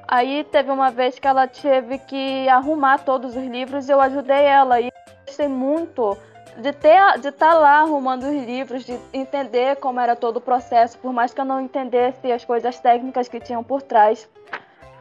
Aí 0.06 0.44
teve 0.44 0.70
uma 0.70 0.90
vez 0.90 1.18
que 1.18 1.26
ela 1.26 1.46
teve 1.46 1.98
que 1.98 2.48
arrumar 2.48 2.98
todos 2.98 3.34
os 3.34 3.44
livros 3.44 3.88
e 3.88 3.92
eu 3.92 4.00
ajudei 4.00 4.44
ela 4.44 4.80
e 4.80 4.92
gostei 5.26 5.48
muito 5.48 6.16
de 6.58 6.72
ter 6.72 7.18
de 7.18 7.28
estar 7.28 7.52
tá 7.52 7.54
lá 7.54 7.80
arrumando 7.80 8.24
os 8.24 8.44
livros, 8.44 8.84
de 8.84 8.98
entender 9.12 9.76
como 9.76 9.98
era 9.98 10.14
todo 10.14 10.36
o 10.36 10.40
processo, 10.40 10.98
por 10.98 11.12
mais 11.12 11.34
que 11.34 11.40
eu 11.40 11.44
não 11.44 11.60
entendesse 11.60 12.30
as 12.30 12.44
coisas 12.44 12.78
técnicas 12.78 13.28
que 13.28 13.40
tinham 13.40 13.64
por 13.64 13.82
trás. 13.82 14.28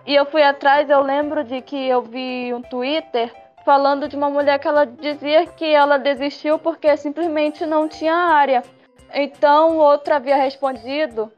E 0.06 0.16
eu 0.16 0.26
fui 0.26 0.44
atrás, 0.44 0.90
eu 0.90 1.02
lembro 1.02 1.44
de 1.44 1.62
que 1.62 1.88
eu 1.88 2.02
vi 2.02 2.54
um 2.54 2.62
Twitter 2.62 3.32
falando 3.64 4.08
de 4.08 4.16
uma 4.16 4.30
mulher 4.30 4.60
que 4.60 4.68
ela 4.68 4.86
dizia 4.86 5.46
que 5.46 5.66
ela 5.66 5.98
desistiu 5.98 6.60
porque 6.60 6.96
simplesmente 6.98 7.66
não 7.66 7.88
tinha 7.88 8.14
área. 8.14 8.64
Então 9.14 9.78
outra 9.78 10.16
havia 10.16 10.36
respondido 10.36 11.32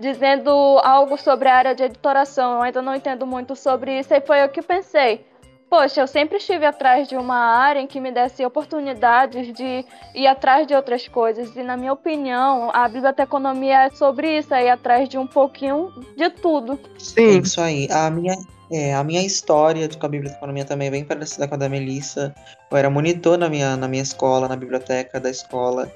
dizendo 0.00 0.50
algo 0.82 1.16
sobre 1.16 1.48
a 1.48 1.54
área 1.54 1.74
de 1.74 1.84
editoração. 1.84 2.54
Eu 2.54 2.62
ainda 2.62 2.82
não 2.82 2.94
entendo 2.94 3.26
muito 3.26 3.54
sobre 3.54 3.98
isso 3.98 4.12
e 4.14 4.20
foi 4.20 4.44
o 4.44 4.48
que 4.48 4.62
pensei 4.62 5.24
poxa, 5.70 6.00
eu 6.00 6.06
sempre 6.08 6.38
estive 6.38 6.66
atrás 6.66 7.08
de 7.08 7.16
uma 7.16 7.36
área 7.36 7.80
em 7.80 7.86
que 7.86 8.00
me 8.00 8.10
desse 8.10 8.44
oportunidades 8.44 9.54
de 9.54 9.84
ir 10.14 10.26
atrás 10.26 10.66
de 10.66 10.74
outras 10.74 11.06
coisas. 11.06 11.54
E, 11.54 11.62
na 11.62 11.76
minha 11.76 11.92
opinião, 11.92 12.70
a 12.74 12.88
biblioteconomia 12.88 13.84
é 13.84 13.90
sobre 13.90 14.38
isso, 14.38 14.52
é 14.52 14.64
ir 14.64 14.68
atrás 14.68 15.08
de 15.08 15.16
um 15.16 15.28
pouquinho 15.28 15.92
de 16.16 16.28
tudo. 16.28 16.78
Sim. 16.98 17.20
É 17.20 17.38
isso 17.38 17.60
aí. 17.60 17.86
A 17.88 18.10
minha, 18.10 18.36
é, 18.72 18.92
a 18.92 19.04
minha 19.04 19.24
história 19.24 19.88
com 19.88 20.04
a 20.04 20.08
biblioteconomia 20.08 20.64
também 20.64 20.88
é 20.88 20.90
bem 20.90 21.04
parecida 21.04 21.46
com 21.46 21.54
a 21.54 21.58
da 21.58 21.68
Melissa. 21.68 22.34
Eu 22.68 22.76
era 22.76 22.90
monitor 22.90 23.38
na 23.38 23.48
minha, 23.48 23.76
na 23.76 23.86
minha 23.86 24.02
escola, 24.02 24.48
na 24.48 24.56
biblioteca 24.56 25.20
da 25.20 25.30
escola. 25.30 25.88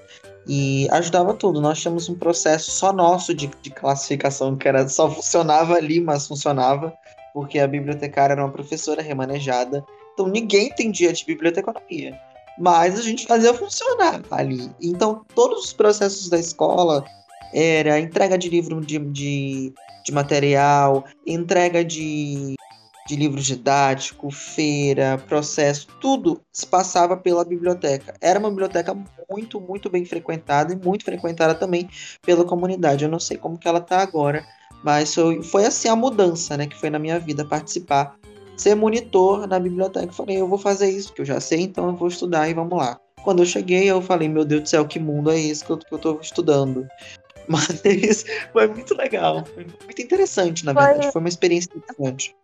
E 0.47 0.89
ajudava 0.91 1.35
tudo. 1.35 1.61
Nós 1.61 1.81
tínhamos 1.81 2.09
um 2.09 2.15
processo 2.15 2.71
só 2.71 2.93
nosso 2.93 3.35
de, 3.35 3.51
de 3.63 3.71
classificação 3.71 4.57
que 4.57 4.69
era 4.69 4.89
só 4.89 5.11
funcionava 5.11 5.75
ali, 5.75 6.01
mas 6.01 6.27
funcionava 6.27 6.93
porque 7.35 7.59
a 7.59 7.67
bibliotecária 7.67 8.33
era 8.33 8.45
uma 8.45 8.53
professora 8.53 9.03
remanejada, 9.03 9.85
então 10.13 10.29
ninguém 10.29 10.69
entendia 10.69 11.13
de 11.13 11.27
biblioteconomia. 11.27 12.19
Mas 12.57 12.97
a 12.97 13.03
gente 13.03 13.27
fazia 13.27 13.53
funcionar 13.53 14.23
ali. 14.31 14.71
Então, 14.81 15.27
todos 15.35 15.65
os 15.65 15.73
processos 15.73 16.29
da 16.29 16.39
escola 16.39 17.05
era 17.53 17.99
entrega 17.99 18.39
de 18.39 18.49
livro 18.49 18.81
de, 18.81 19.01
de, 19.01 19.75
de 20.05 20.13
material, 20.13 21.05
entrega 21.27 21.85
de, 21.85 22.55
de 23.09 23.17
livro 23.17 23.41
didático, 23.41 24.31
feira, 24.31 25.19
processo, 25.27 25.89
tudo 26.01 26.41
se 26.53 26.65
passava 26.65 27.17
pela 27.17 27.45
biblioteca. 27.45 28.15
Era 28.21 28.39
uma 28.39 28.51
biblioteca 28.51 28.97
muito, 29.35 29.61
muito 29.61 29.91
bem 29.91 30.05
frequentada 30.05 30.73
e 30.73 30.77
muito 30.77 31.05
frequentada 31.05 31.55
também 31.55 31.89
pela 32.23 32.45
comunidade. 32.45 33.05
Eu 33.05 33.11
não 33.11 33.19
sei 33.19 33.37
como 33.37 33.59
que 33.59 33.67
ela 33.67 33.81
está 33.81 34.01
agora, 34.01 34.45
mas 34.83 35.15
foi, 35.15 35.65
assim 35.65 35.89
a 35.89 35.97
mudança, 35.97 36.57
né, 36.57 36.67
que 36.67 36.79
foi 36.79 36.91
na 36.91 36.99
minha 36.99 37.19
vida 37.19 37.45
participar, 37.45 38.17
ser 38.57 38.77
monitor 38.77 39.47
na 39.47 39.59
biblioteca. 39.59 40.07
Eu 40.07 40.13
falei, 40.13 40.41
eu 40.41 40.49
vou 40.49 40.59
fazer 40.59 40.89
isso, 40.89 41.13
que 41.13 41.21
eu 41.21 41.25
já 41.25 41.41
sei, 41.41 41.63
então 41.63 41.89
eu 41.89 41.97
vou 41.97 42.09
estudar 42.09 42.49
e 42.49 42.55
vamos 42.55 42.79
lá. 42.79 42.99
Quando 43.25 43.43
eu 43.43 43.47
cheguei, 43.47 43.91
eu 43.91 44.01
falei, 44.01 44.29
meu 44.29 44.45
Deus 44.45 44.63
do 44.63 44.69
céu, 44.69 44.87
que 44.87 45.01
mundo 45.01 45.31
é 45.31 45.41
esse 45.41 45.65
que 45.65 45.71
eu, 45.71 45.79
que 45.79 45.93
eu 45.93 45.99
tô 45.99 46.21
estudando? 46.21 46.87
Mas 47.49 48.25
foi 48.53 48.67
muito 48.69 48.95
legal, 48.95 49.45
foi 49.45 49.65
muito 49.65 50.01
interessante, 50.01 50.65
na 50.65 50.73
verdade, 50.73 51.13
foi, 51.13 51.21
uma 51.21 51.29
experiência 51.29 51.71
interessante. 51.75 52.35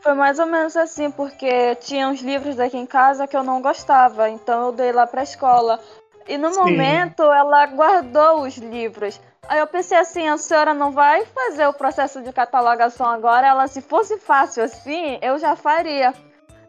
Foi 0.00 0.14
mais 0.14 0.38
ou 0.38 0.46
menos 0.46 0.76
assim, 0.76 1.10
porque 1.10 1.74
tinha 1.76 2.08
uns 2.08 2.20
livros 2.20 2.60
aqui 2.60 2.76
em 2.76 2.86
casa 2.86 3.26
que 3.26 3.36
eu 3.36 3.42
não 3.42 3.60
gostava, 3.60 4.30
então 4.30 4.66
eu 4.66 4.72
dei 4.72 4.92
lá 4.92 5.04
pra 5.04 5.24
escola. 5.24 5.80
E 6.28 6.36
no 6.36 6.50
Sim. 6.50 6.60
momento 6.60 7.22
ela 7.22 7.66
guardou 7.66 8.42
os 8.42 8.56
livros. 8.56 9.20
Aí 9.48 9.60
eu 9.60 9.66
pensei 9.66 9.96
assim, 9.96 10.28
a 10.28 10.36
senhora 10.36 10.74
não 10.74 10.90
vai 10.90 11.24
fazer 11.24 11.66
o 11.66 11.72
processo 11.72 12.20
de 12.20 12.32
catalogação 12.32 13.06
agora? 13.06 13.46
Ela, 13.46 13.68
se 13.68 13.80
fosse 13.80 14.18
fácil 14.18 14.64
assim, 14.64 15.18
eu 15.22 15.38
já 15.38 15.54
faria. 15.54 16.12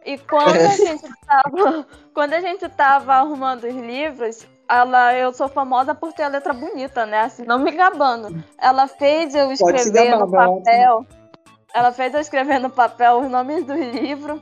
E 0.04 0.16
quando 0.16 0.56
a 0.56 0.76
gente 0.76 1.02
tava, 1.26 1.86
quando 2.14 2.32
a 2.34 2.40
gente 2.40 2.68
tava 2.68 3.14
arrumando 3.14 3.64
os 3.64 3.74
livros, 3.74 4.46
ela, 4.68 5.14
eu 5.14 5.32
sou 5.32 5.48
famosa 5.48 5.94
por 5.94 6.12
ter 6.12 6.22
a 6.22 6.28
letra 6.28 6.52
bonita, 6.52 7.04
né? 7.04 7.22
Assim, 7.22 7.44
não 7.44 7.58
me 7.58 7.72
gabando. 7.72 8.44
Ela 8.58 8.86
fez 8.86 9.34
eu 9.34 9.50
escrever 9.50 10.16
no 10.16 10.30
papel. 10.30 11.06
Ela 11.74 11.92
fez 11.92 12.14
eu 12.14 12.20
escrever 12.20 12.58
no 12.60 12.70
papel 12.70 13.20
os 13.20 13.30
nomes 13.30 13.64
dos 13.64 13.76
livros 13.76 14.40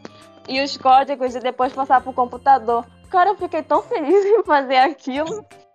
e 0.48 0.60
os 0.60 0.76
códigos 0.76 1.34
e 1.34 1.40
depois 1.40 1.72
passar 1.72 2.00
pro 2.00 2.12
computador. 2.12 2.84
Cara, 3.10 3.30
eu 3.30 3.36
fiquei 3.36 3.62
tão 3.62 3.82
feliz 3.82 4.24
em 4.24 4.42
fazer 4.44 4.76
aquilo. 4.76 5.44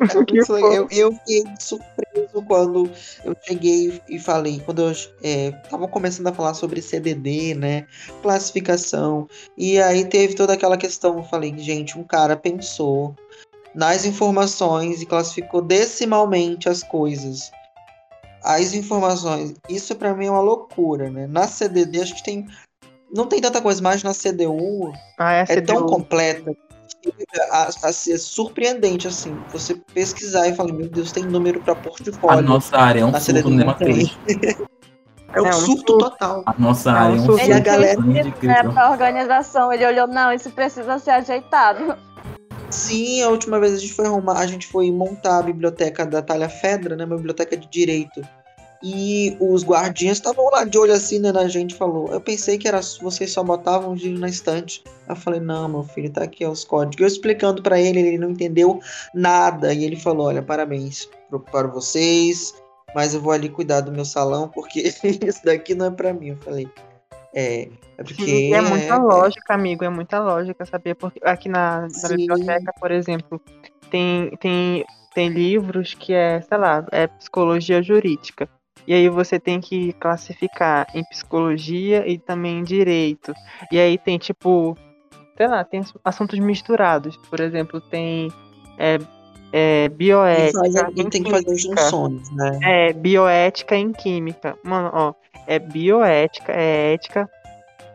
eu, 0.00 0.88
eu 0.90 1.12
fiquei 1.12 1.44
surpreso 1.58 2.42
quando 2.46 2.90
eu 3.22 3.36
cheguei 3.42 4.00
e 4.08 4.18
falei, 4.18 4.60
quando 4.64 4.82
eu 4.82 4.92
estava 4.92 5.84
é, 5.84 5.88
começando 5.88 6.26
a 6.26 6.32
falar 6.32 6.54
sobre 6.54 6.80
CDD, 6.80 7.54
né, 7.54 7.86
classificação, 8.22 9.28
e 9.58 9.78
aí 9.78 10.06
teve 10.06 10.34
toda 10.34 10.54
aquela 10.54 10.78
questão, 10.78 11.18
eu 11.18 11.24
falei, 11.24 11.56
gente, 11.58 11.98
um 11.98 12.04
cara 12.04 12.34
pensou 12.34 13.14
nas 13.74 14.06
informações 14.06 15.02
e 15.02 15.06
classificou 15.06 15.60
decimalmente 15.60 16.68
as 16.68 16.82
coisas. 16.82 17.50
As 18.42 18.72
informações, 18.72 19.54
isso 19.68 19.94
para 19.96 20.14
mim 20.14 20.26
é 20.26 20.30
uma 20.30 20.40
loucura, 20.40 21.10
né? 21.10 21.26
Na 21.26 21.46
CDD 21.46 22.00
acho 22.00 22.14
que 22.14 22.24
tem 22.24 22.46
não 23.12 23.26
tem 23.26 23.40
tanta 23.40 23.60
coisa, 23.60 23.82
mas 23.82 24.02
na 24.02 24.14
CDU 24.14 24.92
ah, 25.18 25.34
é, 25.34 25.44
é 25.48 25.60
tão 25.60 25.84
completa 25.84 26.56
a, 27.50 27.68
a, 27.82 27.92
ser 27.92 28.18
surpreendente, 28.18 29.08
assim. 29.08 29.36
Você 29.52 29.74
pesquisar 29.94 30.48
e 30.48 30.54
falar, 30.54 30.72
meu 30.72 30.88
Deus, 30.88 31.12
tem 31.12 31.24
número 31.24 31.60
pra 31.60 31.74
portfólio. 31.74 32.38
A 32.38 32.42
nossa 32.42 32.76
área 32.76 33.00
é 33.00 33.04
um 33.04 33.20
surto, 33.20 33.50
né, 33.50 33.64
Matheus? 33.64 34.18
É 35.32 35.40
um 35.40 35.46
é 35.46 35.52
surto 35.52 35.96
total. 35.96 36.42
A 36.44 36.54
nossa 36.58 36.90
é 36.90 36.92
área 36.92 37.16
é 37.16 37.20
um 37.20 37.24
surto. 37.24 37.46
E 37.46 37.52
a 37.52 37.60
galera... 37.60 38.00
É 38.42 38.62
pra 38.64 38.90
organização, 38.90 39.72
ele 39.72 39.86
olhou, 39.86 40.08
não, 40.08 40.32
isso 40.32 40.50
precisa 40.50 40.98
ser 40.98 41.10
ajeitado. 41.10 41.96
Sim, 42.68 43.22
a 43.22 43.28
última 43.28 43.58
vez 43.58 43.74
a 43.74 43.78
gente 43.78 43.92
foi 43.92 44.06
arrumar, 44.06 44.38
a 44.38 44.46
gente 44.46 44.66
foi 44.66 44.90
montar 44.90 45.38
a 45.38 45.42
biblioteca 45.42 46.06
da 46.06 46.22
Talha 46.22 46.48
Fedra, 46.48 46.96
né, 46.96 47.04
uma 47.04 47.16
biblioteca 47.16 47.56
de 47.56 47.68
direito. 47.68 48.20
E 48.82 49.36
os 49.38 49.62
guardinhas 49.62 50.16
estavam 50.16 50.48
lá 50.50 50.64
de 50.64 50.78
olho 50.78 50.94
assim, 50.94 51.18
né, 51.18 51.30
na 51.30 51.46
gente, 51.48 51.74
falou. 51.74 52.08
Eu 52.08 52.20
pensei 52.20 52.56
que 52.56 52.66
era 52.66 52.80
vocês 53.02 53.30
só 53.30 53.44
botavam 53.44 53.92
o 53.92 53.94
livro 53.94 54.18
na 54.18 54.28
estante. 54.28 54.82
Eu 55.06 55.16
falei, 55.16 55.38
não, 55.38 55.68
meu 55.68 55.82
filho, 55.82 56.10
tá 56.10 56.24
aqui 56.24 56.46
ó, 56.46 56.50
os 56.50 56.64
códigos. 56.64 57.00
Eu 57.00 57.06
explicando 57.06 57.62
para 57.62 57.78
ele, 57.78 58.00
ele 58.00 58.18
não 58.18 58.30
entendeu 58.30 58.80
nada. 59.14 59.74
E 59.74 59.84
ele 59.84 59.96
falou, 59.96 60.28
olha, 60.28 60.42
parabéns 60.42 61.08
para 61.52 61.68
vocês, 61.68 62.54
mas 62.94 63.12
eu 63.12 63.20
vou 63.20 63.32
ali 63.32 63.50
cuidar 63.50 63.82
do 63.82 63.92
meu 63.92 64.04
salão, 64.04 64.48
porque 64.48 64.80
isso 65.26 65.44
daqui 65.44 65.74
não 65.74 65.86
é 65.86 65.90
para 65.90 66.14
mim. 66.14 66.28
Eu 66.28 66.36
falei, 66.38 66.66
é, 67.34 67.68
é 67.98 68.02
porque. 68.02 68.24
Sim, 68.24 68.54
é 68.54 68.62
muita 68.62 68.94
é, 68.94 68.98
lógica, 68.98 69.54
amigo, 69.54 69.84
é 69.84 69.90
muita 69.90 70.18
lógica, 70.20 70.64
sabia? 70.64 70.94
Porque 70.94 71.20
aqui 71.22 71.50
na, 71.50 71.86
na 72.02 72.08
biblioteca, 72.08 72.72
por 72.80 72.90
exemplo, 72.90 73.40
tem, 73.90 74.30
tem, 74.40 74.86
tem 75.14 75.28
livros 75.28 75.92
que 75.92 76.14
é, 76.14 76.40
sei 76.40 76.58
lá, 76.58 76.86
é 76.90 77.06
psicologia 77.06 77.82
jurídica. 77.82 78.48
E 78.90 78.92
aí 78.92 79.08
você 79.08 79.38
tem 79.38 79.60
que 79.60 79.92
classificar 79.92 80.84
em 80.92 81.04
psicologia 81.04 82.04
e 82.08 82.18
também 82.18 82.58
em 82.58 82.64
direito. 82.64 83.32
E 83.70 83.78
aí 83.78 83.96
tem 83.96 84.18
tipo, 84.18 84.76
sei 85.36 85.46
lá, 85.46 85.62
tem 85.62 85.80
assuntos 86.04 86.36
misturados. 86.40 87.16
Por 87.16 87.38
exemplo, 87.38 87.80
tem 87.80 88.32
é, 88.76 88.98
é, 89.52 89.88
bioética. 89.90 90.86
Alguém 90.86 91.08
tem 91.08 91.22
que 91.22 91.30
fazer 91.30 91.56
junções, 91.56 92.32
né? 92.32 92.58
É, 92.64 92.92
bioética 92.92 93.76
em 93.76 93.92
química. 93.92 94.58
Mano, 94.64 94.90
ó, 94.92 95.14
é 95.46 95.60
bioética, 95.60 96.52
é 96.52 96.94
ética 96.94 97.30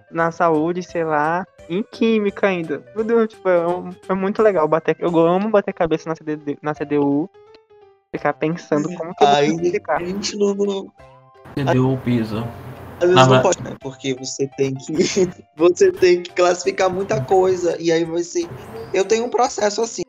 na 0.09 0.31
saúde, 0.31 0.81
sei 0.81 1.03
lá, 1.03 1.45
em 1.69 1.83
química 1.83 2.47
ainda. 2.47 2.79
Tudo, 2.95 3.27
tipo, 3.27 3.49
é, 3.49 3.57
é 4.07 4.13
muito 4.13 4.41
legal 4.41 4.65
bater. 4.65 4.95
Eu 4.97 5.09
amo 5.19 5.49
bater 5.49 5.73
cabeça 5.73 6.07
na, 6.07 6.15
CD, 6.15 6.57
na 6.61 6.73
CDU 6.73 7.29
ficar 8.17 8.33
pensando 8.33 8.93
como 8.95 9.13
que 9.15 9.23
eu 9.23 9.27
vou 9.27 9.43
explicar. 9.43 10.01
A 10.01 10.05
gente 10.05 10.37
não, 10.37 10.91
Entendeu 11.51 11.91
o 11.91 11.97
piso? 11.97 12.45
Às 13.01 13.09
vezes 13.09 13.27
não 13.27 13.41
pode, 13.41 13.63
né? 13.63 13.75
Porque 13.79 14.13
você 14.13 14.47
tem 14.57 14.73
que 14.73 14.93
você 15.55 15.91
tem 15.91 16.21
que 16.21 16.31
classificar 16.31 16.89
muita 16.89 17.21
coisa 17.21 17.75
e 17.79 17.91
aí 17.91 18.03
você 18.03 18.47
eu 18.93 19.05
tenho 19.05 19.25
um 19.25 19.29
processo 19.29 19.81
assim, 19.81 20.03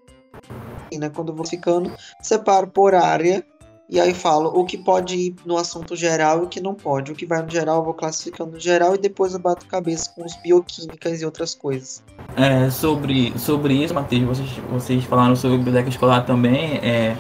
né? 0.97 1.11
Quando 1.11 1.31
eu 1.31 1.35
vou 1.35 1.47
ficando, 1.47 1.93
separo 2.23 2.69
por 2.69 2.95
área 2.95 3.45
e 3.89 4.01
aí 4.01 4.13
falo 4.13 4.51
o 4.51 4.65
que 4.65 4.77
pode 4.77 5.15
ir 5.15 5.37
no 5.45 5.57
assunto 5.57 5.95
geral 5.95 6.41
e 6.41 6.45
o 6.45 6.49
que 6.49 6.61
não 6.61 6.75
pode. 6.75 7.13
O 7.13 7.15
que 7.15 7.25
vai 7.25 7.43
no 7.43 7.51
geral 7.51 7.77
eu 7.79 7.85
vou 7.85 7.95
classificando 7.95 8.53
no 8.53 8.61
geral 8.61 8.95
e 8.95 8.99
depois 8.99 9.33
eu 9.33 9.39
bato 9.39 9.67
cabeça 9.67 10.11
com 10.15 10.25
os 10.25 10.35
bioquímicas 10.37 11.21
e 11.21 11.25
outras 11.25 11.55
coisas. 11.55 12.03
É, 12.37 12.69
sobre, 12.71 13.33
sobre 13.39 13.75
isso, 13.75 13.95
Matheus, 13.95 14.25
vocês, 14.25 14.51
vocês 14.71 15.05
falaram 15.05 15.37
sobre 15.37 15.59
biblioteca 15.59 15.89
escolar 15.89 16.27
também. 16.27 16.79
É, 16.79 17.17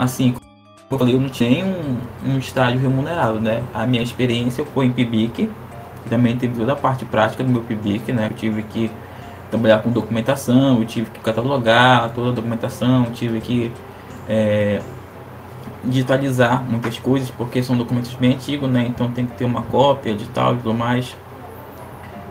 assim, 0.00 0.32
como 0.32 0.42
eu 0.92 0.98
falei, 0.98 1.14
eu 1.14 1.20
não 1.20 1.28
tinha 1.28 1.64
um, 1.64 1.98
um 2.26 2.38
estágio 2.38 2.80
remunerado, 2.80 3.38
né? 3.38 3.62
A 3.74 3.86
minha 3.86 4.02
experiência 4.02 4.64
foi 4.64 4.86
em 4.86 4.92
PIBIC, 4.92 5.50
também 6.08 6.36
teve 6.38 6.58
toda 6.58 6.72
a 6.72 6.76
parte 6.76 7.04
prática 7.04 7.44
do 7.44 7.50
meu 7.50 7.60
PIBIC, 7.62 8.10
né? 8.10 8.28
Eu 8.30 8.34
tive 8.34 8.62
que 8.62 8.90
trabalhar 9.50 9.80
com 9.82 9.90
documentação, 9.90 10.78
eu 10.78 10.86
tive 10.86 11.10
que 11.10 11.20
catalogar 11.20 12.10
toda 12.14 12.30
a 12.30 12.32
documentação, 12.32 13.10
tive 13.12 13.40
que 13.42 13.70
é, 14.26 14.80
digitalizar 15.84 16.64
muitas 16.64 16.98
coisas, 16.98 17.30
porque 17.30 17.62
são 17.62 17.76
documentos 17.76 18.14
bem 18.14 18.32
antigos, 18.32 18.70
né? 18.70 18.86
Então 18.88 19.10
tem 19.10 19.26
que 19.26 19.36
ter 19.36 19.44
uma 19.44 19.62
cópia, 19.62 20.12
edital 20.12 20.54
e 20.54 20.56
tudo 20.56 20.72
mais. 20.72 21.14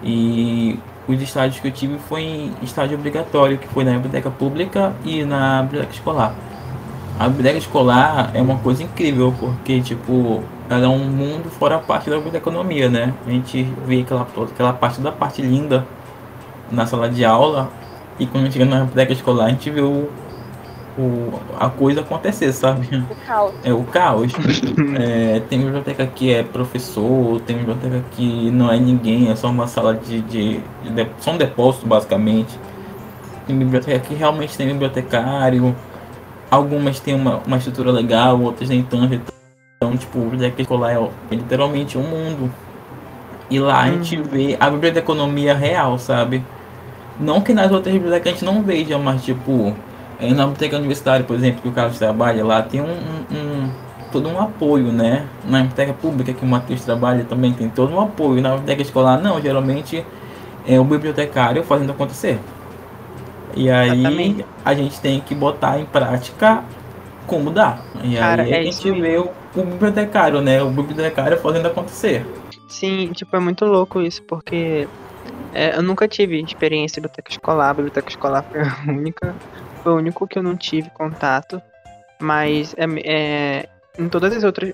E 0.01 0.79
os 1.07 1.21
estágios 1.21 1.61
que 1.61 1.67
eu 1.67 1.71
tive 1.71 1.99
foi 1.99 2.23
em 2.23 2.53
estágio 2.63 2.97
obrigatório, 2.97 3.59
que 3.59 3.67
foi 3.67 3.83
na 3.83 3.91
biblioteca 3.91 4.31
pública 4.31 4.91
e 5.05 5.23
na 5.23 5.61
biblioteca 5.61 5.93
escolar. 5.93 6.48
A 7.19 7.27
biblioteca 7.27 7.57
escolar 7.57 8.31
é 8.33 8.41
uma 8.41 8.57
coisa 8.59 8.81
incrível, 8.81 9.35
porque 9.37 9.81
tipo, 9.81 10.41
ela 10.69 10.85
é 10.85 10.87
um 10.87 10.99
mundo 10.99 11.49
fora 11.49 11.75
a 11.75 11.79
parte 11.79 12.09
da 12.09 12.17
economia, 12.17 12.89
né? 12.89 13.13
A 13.27 13.29
gente 13.29 13.63
vê 13.85 14.01
aquela, 14.01 14.21
aquela 14.21 14.71
parte 14.71 15.01
da 15.01 15.11
parte 15.11 15.41
linda 15.41 15.85
na 16.71 16.85
sala 16.85 17.09
de 17.09 17.25
aula, 17.25 17.69
e 18.17 18.25
quando 18.25 18.43
a 18.43 18.45
gente 18.45 18.53
chega 18.53 18.65
na 18.65 18.85
biblioteca 18.85 19.11
escolar, 19.11 19.45
a 19.47 19.49
gente 19.49 19.69
vê 19.69 19.81
o 19.81 20.09
o, 20.99 21.39
a 21.57 21.69
coisa 21.69 22.01
acontecer, 22.01 22.51
sabe? 22.51 22.87
O 23.09 23.15
caos. 23.25 23.53
É 23.63 23.73
o 23.73 23.83
caos. 23.83 24.33
é, 24.99 25.39
tem 25.49 25.59
biblioteca 25.59 26.05
que 26.05 26.33
é 26.33 26.43
professor, 26.43 27.39
tem 27.41 27.57
biblioteca 27.57 28.03
que 28.11 28.51
não 28.51 28.71
é 28.71 28.77
ninguém, 28.77 29.29
é 29.29 29.35
só 29.35 29.49
uma 29.49 29.67
sala 29.67 29.95
de. 29.95 30.21
de, 30.21 30.59
de 30.83 31.07
só 31.19 31.31
um 31.31 31.37
depósito, 31.37 31.87
basicamente. 31.87 32.59
Tem 33.47 33.57
biblioteca 33.57 33.99
que 33.99 34.13
realmente 34.13 34.57
tem 34.57 34.67
bibliotecário. 34.67 35.75
Algumas 36.49 36.99
têm 36.99 37.13
uma, 37.13 37.41
uma 37.45 37.57
estrutura 37.57 37.91
legal, 37.91 38.41
outras 38.41 38.69
nem 38.69 38.83
tanto. 38.83 39.21
Então, 39.77 39.95
tipo, 39.95 40.19
a 40.19 40.23
biblioteca 40.23 40.61
escolar 40.61 40.91
é, 40.91 41.09
é 41.31 41.35
literalmente 41.35 41.97
um 41.97 42.03
mundo. 42.03 42.51
E 43.49 43.59
lá 43.59 43.81
a 43.81 43.89
gente 43.89 44.17
uhum. 44.17 44.23
vê 44.23 44.57
a 44.59 44.69
biblioteconomia 44.69 45.55
real, 45.55 45.97
sabe? 45.97 46.43
Não 47.19 47.41
que 47.41 47.53
nas 47.53 47.71
outras 47.71 47.93
bibliotecas 47.93 48.27
a 48.27 48.31
gente 48.35 48.45
não 48.45 48.61
veja, 48.61 48.97
mas 48.97 49.23
tipo, 49.23 49.73
é, 50.19 50.27
na 50.29 50.43
biblioteca 50.43 50.77
universitária, 50.77 51.25
por 51.25 51.35
exemplo, 51.35 51.61
que 51.61 51.67
o 51.67 51.71
Carlos 51.71 51.97
trabalha 51.97 52.45
lá, 52.45 52.61
tem 52.61 52.81
um, 52.81 52.85
um, 52.85 53.35
um, 53.35 53.71
todo 54.11 54.29
um 54.29 54.39
apoio, 54.39 54.91
né? 54.91 55.25
Na 55.45 55.59
biblioteca 55.59 55.93
pública 55.93 56.33
que 56.33 56.43
o 56.43 56.47
Matheus 56.47 56.83
trabalha 56.83 57.23
também 57.23 57.53
tem 57.53 57.69
todo 57.69 57.93
um 57.93 57.99
apoio. 57.99 58.41
Na 58.41 58.49
biblioteca 58.49 58.81
escolar, 58.81 59.19
não, 59.19 59.41
geralmente 59.41 60.05
é 60.67 60.79
o 60.79 60.83
bibliotecário 60.83 61.63
fazendo 61.63 61.91
acontecer. 61.91 62.39
E 63.55 63.69
aí 63.69 64.45
a 64.63 64.73
gente 64.73 64.99
tem 65.01 65.19
que 65.19 65.33
botar 65.33 65.79
em 65.79 65.85
prática 65.85 66.63
como 67.25 67.51
dá. 67.51 67.79
E 68.03 68.15
Cara, 68.15 68.43
aí 68.43 68.51
é 68.51 68.59
a 68.59 68.63
gente 68.63 68.91
vê 68.91 69.17
o, 69.17 69.29
o 69.55 69.63
bibliotecário, 69.63 70.41
né? 70.41 70.61
O 70.61 70.69
bibliotecário 70.69 71.37
fazendo 71.39 71.67
acontecer. 71.67 72.25
Sim, 72.67 73.11
tipo, 73.13 73.35
é 73.35 73.39
muito 73.39 73.65
louco 73.65 74.01
isso, 74.01 74.23
porque 74.23 74.87
é, 75.53 75.75
eu 75.75 75.83
nunca 75.83 76.07
tive 76.07 76.41
experiência 76.41 76.99
em 76.99 77.03
biblioteca 77.03 77.31
escolar. 77.31 77.69
A 77.69 77.73
biblioteca 77.73 78.09
escolar 78.09 78.43
foi 78.43 78.61
a 78.61 78.91
única 78.91 79.35
foi 79.83 79.93
o 79.93 79.95
único 79.95 80.27
que 80.27 80.37
eu 80.37 80.43
não 80.43 80.55
tive 80.55 80.89
contato. 80.91 81.61
Mas 82.21 82.75
é, 82.77 82.85
é, 83.05 83.69
em 83.97 84.09
todas 84.09 84.35
as 84.35 84.43
outras. 84.43 84.73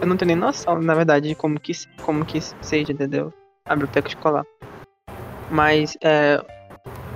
Eu 0.00 0.06
não 0.06 0.16
tenho 0.16 0.28
nem 0.28 0.36
noção, 0.36 0.80
na 0.80 0.94
verdade, 0.94 1.28
de 1.28 1.34
como 1.34 1.60
que, 1.60 1.72
como 2.02 2.24
que 2.24 2.40
seja, 2.40 2.92
entendeu? 2.92 3.32
A 3.66 3.74
biblioteca 3.74 4.08
escolar. 4.08 4.44
Mas 5.50 5.96
é, 6.02 6.42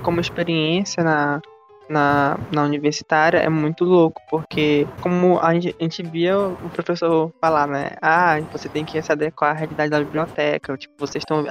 como 0.03 0.19
experiência 0.21 1.03
na, 1.03 1.41
na, 1.89 2.37
na 2.53 2.63
universitária 2.63 3.39
é 3.39 3.49
muito 3.49 3.83
louco, 3.83 4.21
porque 4.29 4.87
como 5.01 5.39
a 5.39 5.53
gente, 5.55 5.75
a 5.79 5.83
gente 5.83 6.03
via 6.03 6.37
o 6.37 6.69
professor 6.69 7.33
falar, 7.41 7.67
né? 7.67 7.89
Ah, 7.99 8.39
você 8.51 8.69
tem 8.69 8.85
que 8.85 9.01
se 9.01 9.11
adequar 9.11 9.51
à 9.51 9.53
realidade 9.53 9.89
da 9.89 9.99
biblioteca. 9.99 10.77
Tipo, 10.77 10.93
vocês 10.99 11.23
estão 11.23 11.43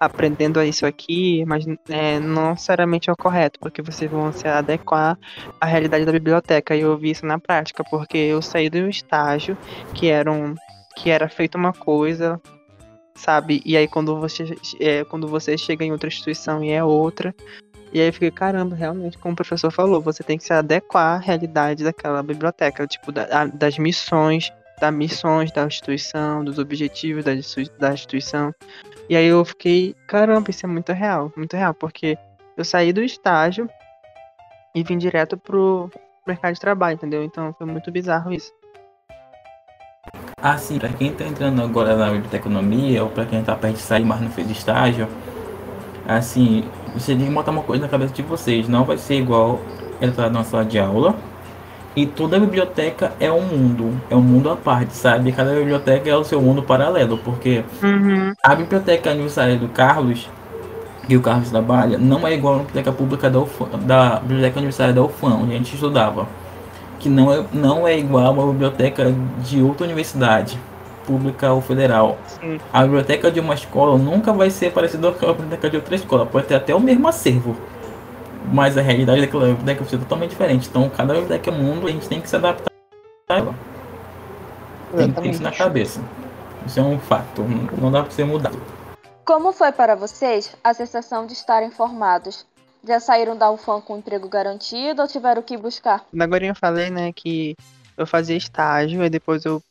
aprendendo 0.00 0.60
isso 0.62 0.84
aqui, 0.84 1.44
mas 1.46 1.64
é, 1.88 2.18
não 2.18 2.50
necessariamente 2.50 3.08
é 3.08 3.12
o 3.12 3.16
correto, 3.16 3.60
porque 3.60 3.80
vocês 3.80 4.10
vão 4.10 4.32
se 4.32 4.48
adequar 4.48 5.16
à 5.60 5.66
realidade 5.66 6.04
da 6.04 6.12
biblioteca. 6.12 6.74
E 6.74 6.80
eu 6.80 6.98
vi 6.98 7.10
isso 7.10 7.24
na 7.24 7.38
prática, 7.38 7.84
porque 7.88 8.18
eu 8.18 8.42
saí 8.42 8.68
do 8.68 8.88
estágio 8.88 9.56
que 9.94 10.08
era, 10.08 10.30
um, 10.30 10.54
que 10.96 11.08
era 11.08 11.28
feito 11.28 11.56
uma 11.56 11.72
coisa, 11.72 12.40
sabe? 13.14 13.62
E 13.64 13.76
aí 13.76 13.86
quando 13.86 14.18
você, 14.18 14.56
é, 14.80 15.04
quando 15.04 15.28
você 15.28 15.56
chega 15.56 15.84
em 15.84 15.92
outra 15.92 16.08
instituição 16.08 16.64
e 16.64 16.72
é 16.72 16.82
outra, 16.82 17.32
e 17.94 18.00
aí 18.00 18.08
eu 18.08 18.12
fiquei, 18.12 18.32
caramba, 18.32 18.74
realmente, 18.74 19.16
como 19.16 19.34
o 19.34 19.36
professor 19.36 19.70
falou, 19.70 20.02
você 20.02 20.24
tem 20.24 20.36
que 20.36 20.42
se 20.42 20.52
adequar 20.52 21.14
à 21.14 21.18
realidade 21.18 21.84
daquela 21.84 22.24
biblioteca, 22.24 22.88
tipo, 22.88 23.12
da, 23.12 23.46
das 23.46 23.78
missões, 23.78 24.52
das 24.80 24.92
missões 24.92 25.52
da 25.52 25.64
instituição, 25.64 26.44
dos 26.44 26.58
objetivos 26.58 27.24
da, 27.24 27.30
da 27.78 27.94
instituição. 27.94 28.52
E 29.08 29.14
aí 29.16 29.26
eu 29.26 29.44
fiquei, 29.44 29.94
caramba, 30.08 30.50
isso 30.50 30.66
é 30.66 30.68
muito 30.68 30.92
real, 30.92 31.32
muito 31.36 31.56
real, 31.56 31.72
porque 31.72 32.18
eu 32.56 32.64
saí 32.64 32.92
do 32.92 33.00
estágio 33.00 33.70
e 34.74 34.82
vim 34.82 34.98
direto 34.98 35.36
pro 35.36 35.88
mercado 36.26 36.54
de 36.54 36.60
trabalho, 36.60 36.94
entendeu? 36.94 37.22
Então 37.22 37.54
foi 37.56 37.66
muito 37.66 37.92
bizarro 37.92 38.32
isso. 38.32 38.52
Ah, 40.42 40.58
sim, 40.58 40.80
pra 40.80 40.88
quem 40.88 41.14
tá 41.14 41.24
entrando 41.24 41.62
agora 41.62 41.94
na 41.96 42.10
biblioteconomia, 42.10 43.04
ou 43.04 43.10
pra 43.10 43.24
quem 43.24 43.40
tá 43.44 43.54
perto 43.54 43.76
de 43.76 43.82
sair, 43.82 44.04
mas 44.04 44.20
não 44.20 44.30
fez 44.30 44.50
estágio, 44.50 45.06
assim, 46.08 46.68
você 46.94 47.14
tem 47.14 47.26
que 47.26 47.32
botar 47.32 47.50
uma 47.50 47.62
coisa 47.62 47.82
na 47.82 47.88
cabeça 47.88 48.14
de 48.14 48.22
vocês. 48.22 48.68
Não 48.68 48.84
vai 48.84 48.96
ser 48.96 49.16
igual 49.16 49.60
entrar 50.00 50.30
na 50.30 50.44
sala 50.44 50.64
de 50.64 50.78
aula. 50.78 51.14
E 51.96 52.06
toda 52.06 52.38
biblioteca 52.40 53.12
é 53.20 53.30
um 53.30 53.42
mundo. 53.42 53.92
É 54.08 54.16
um 54.16 54.20
mundo 54.20 54.50
à 54.50 54.56
parte, 54.56 54.94
sabe? 54.94 55.32
Cada 55.32 55.54
biblioteca 55.54 56.08
é 56.08 56.16
o 56.16 56.24
seu 56.24 56.40
mundo 56.40 56.62
paralelo. 56.62 57.18
Porque 57.18 57.64
uhum. 57.82 58.32
a 58.42 58.54
biblioteca 58.54 59.10
aniversária 59.10 59.56
do 59.56 59.68
Carlos, 59.68 60.28
que 61.06 61.16
o 61.16 61.20
Carlos 61.20 61.50
trabalha, 61.50 61.98
não 61.98 62.26
é 62.26 62.34
igual 62.34 62.54
a 62.54 62.58
biblioteca 62.58 62.92
pública 62.92 63.28
da, 63.28 63.40
UFAM, 63.40 63.68
da 63.84 64.20
biblioteca 64.20 64.58
aniversária 64.58 64.94
da 64.94 65.02
UFAM, 65.02 65.34
onde 65.42 65.54
a 65.54 65.56
gente 65.56 65.74
estudava. 65.74 66.26
Que 66.98 67.08
não 67.08 67.32
é, 67.32 67.44
não 67.52 67.86
é 67.86 67.98
igual 67.98 68.26
a 68.26 68.30
uma 68.30 68.52
biblioteca 68.52 69.14
de 69.42 69.62
outra 69.62 69.84
universidade 69.84 70.58
pública 71.06 71.52
ou 71.52 71.60
federal. 71.60 72.18
Sim. 72.26 72.58
A 72.72 72.82
biblioteca 72.82 73.30
de 73.30 73.40
uma 73.40 73.54
escola 73.54 73.98
nunca 73.98 74.32
vai 74.32 74.50
ser 74.50 74.72
parecida 74.72 75.12
com 75.12 75.26
a 75.26 75.32
biblioteca 75.32 75.70
de 75.70 75.76
outra 75.76 75.94
escola. 75.94 76.26
Pode 76.26 76.46
ter 76.46 76.54
até 76.54 76.74
o 76.74 76.80
mesmo 76.80 77.06
acervo. 77.08 77.56
Mas 78.52 78.76
a 78.76 78.82
realidade 78.82 79.20
daquela 79.20 79.46
biblioteca 79.46 79.80
vai 79.80 79.88
ser 79.88 79.98
totalmente 79.98 80.30
diferente. 80.30 80.68
Então, 80.68 80.90
cada 80.90 81.14
biblioteca 81.14 81.50
é 81.50 81.52
um 81.52 81.62
mundo, 81.62 81.86
a 81.86 81.90
gente 81.90 82.08
tem 82.08 82.20
que 82.20 82.28
se 82.28 82.36
adaptar 82.36 82.70
a 83.28 83.34
ela. 83.34 83.54
Tem 84.96 85.12
que 85.12 85.20
ter 85.20 85.28
isso 85.28 85.42
na 85.42 85.50
cabeça. 85.50 86.00
Isso 86.66 86.80
é 86.80 86.82
um 86.82 86.98
fato. 86.98 87.42
Não 87.78 87.90
dá 87.90 88.02
para 88.02 88.10
ser 88.10 88.24
mudado. 88.24 88.60
Como 89.24 89.52
foi 89.52 89.72
para 89.72 89.94
vocês 89.94 90.54
a 90.62 90.74
sensação 90.74 91.26
de 91.26 91.32
estarem 91.32 91.70
formados? 91.70 92.46
Já 92.86 93.00
saíram 93.00 93.36
da 93.36 93.50
UFAM 93.50 93.80
com 93.80 93.96
emprego 93.96 94.28
garantido 94.28 95.00
ou 95.00 95.08
tiveram 95.08 95.40
que 95.40 95.56
buscar? 95.56 96.04
Agora 96.20 96.44
eu 96.44 96.54
falei, 96.54 96.90
né, 96.90 97.10
que 97.12 97.56
eu 97.96 98.06
fazia 98.06 98.36
estágio 98.36 99.02
e 99.02 99.08
depois 99.08 99.44
eu 99.46 99.62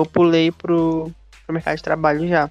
eu 0.00 0.06
pulei 0.06 0.50
pro, 0.50 1.10
pro 1.44 1.54
mercado 1.54 1.76
de 1.76 1.82
trabalho 1.82 2.26
já. 2.28 2.50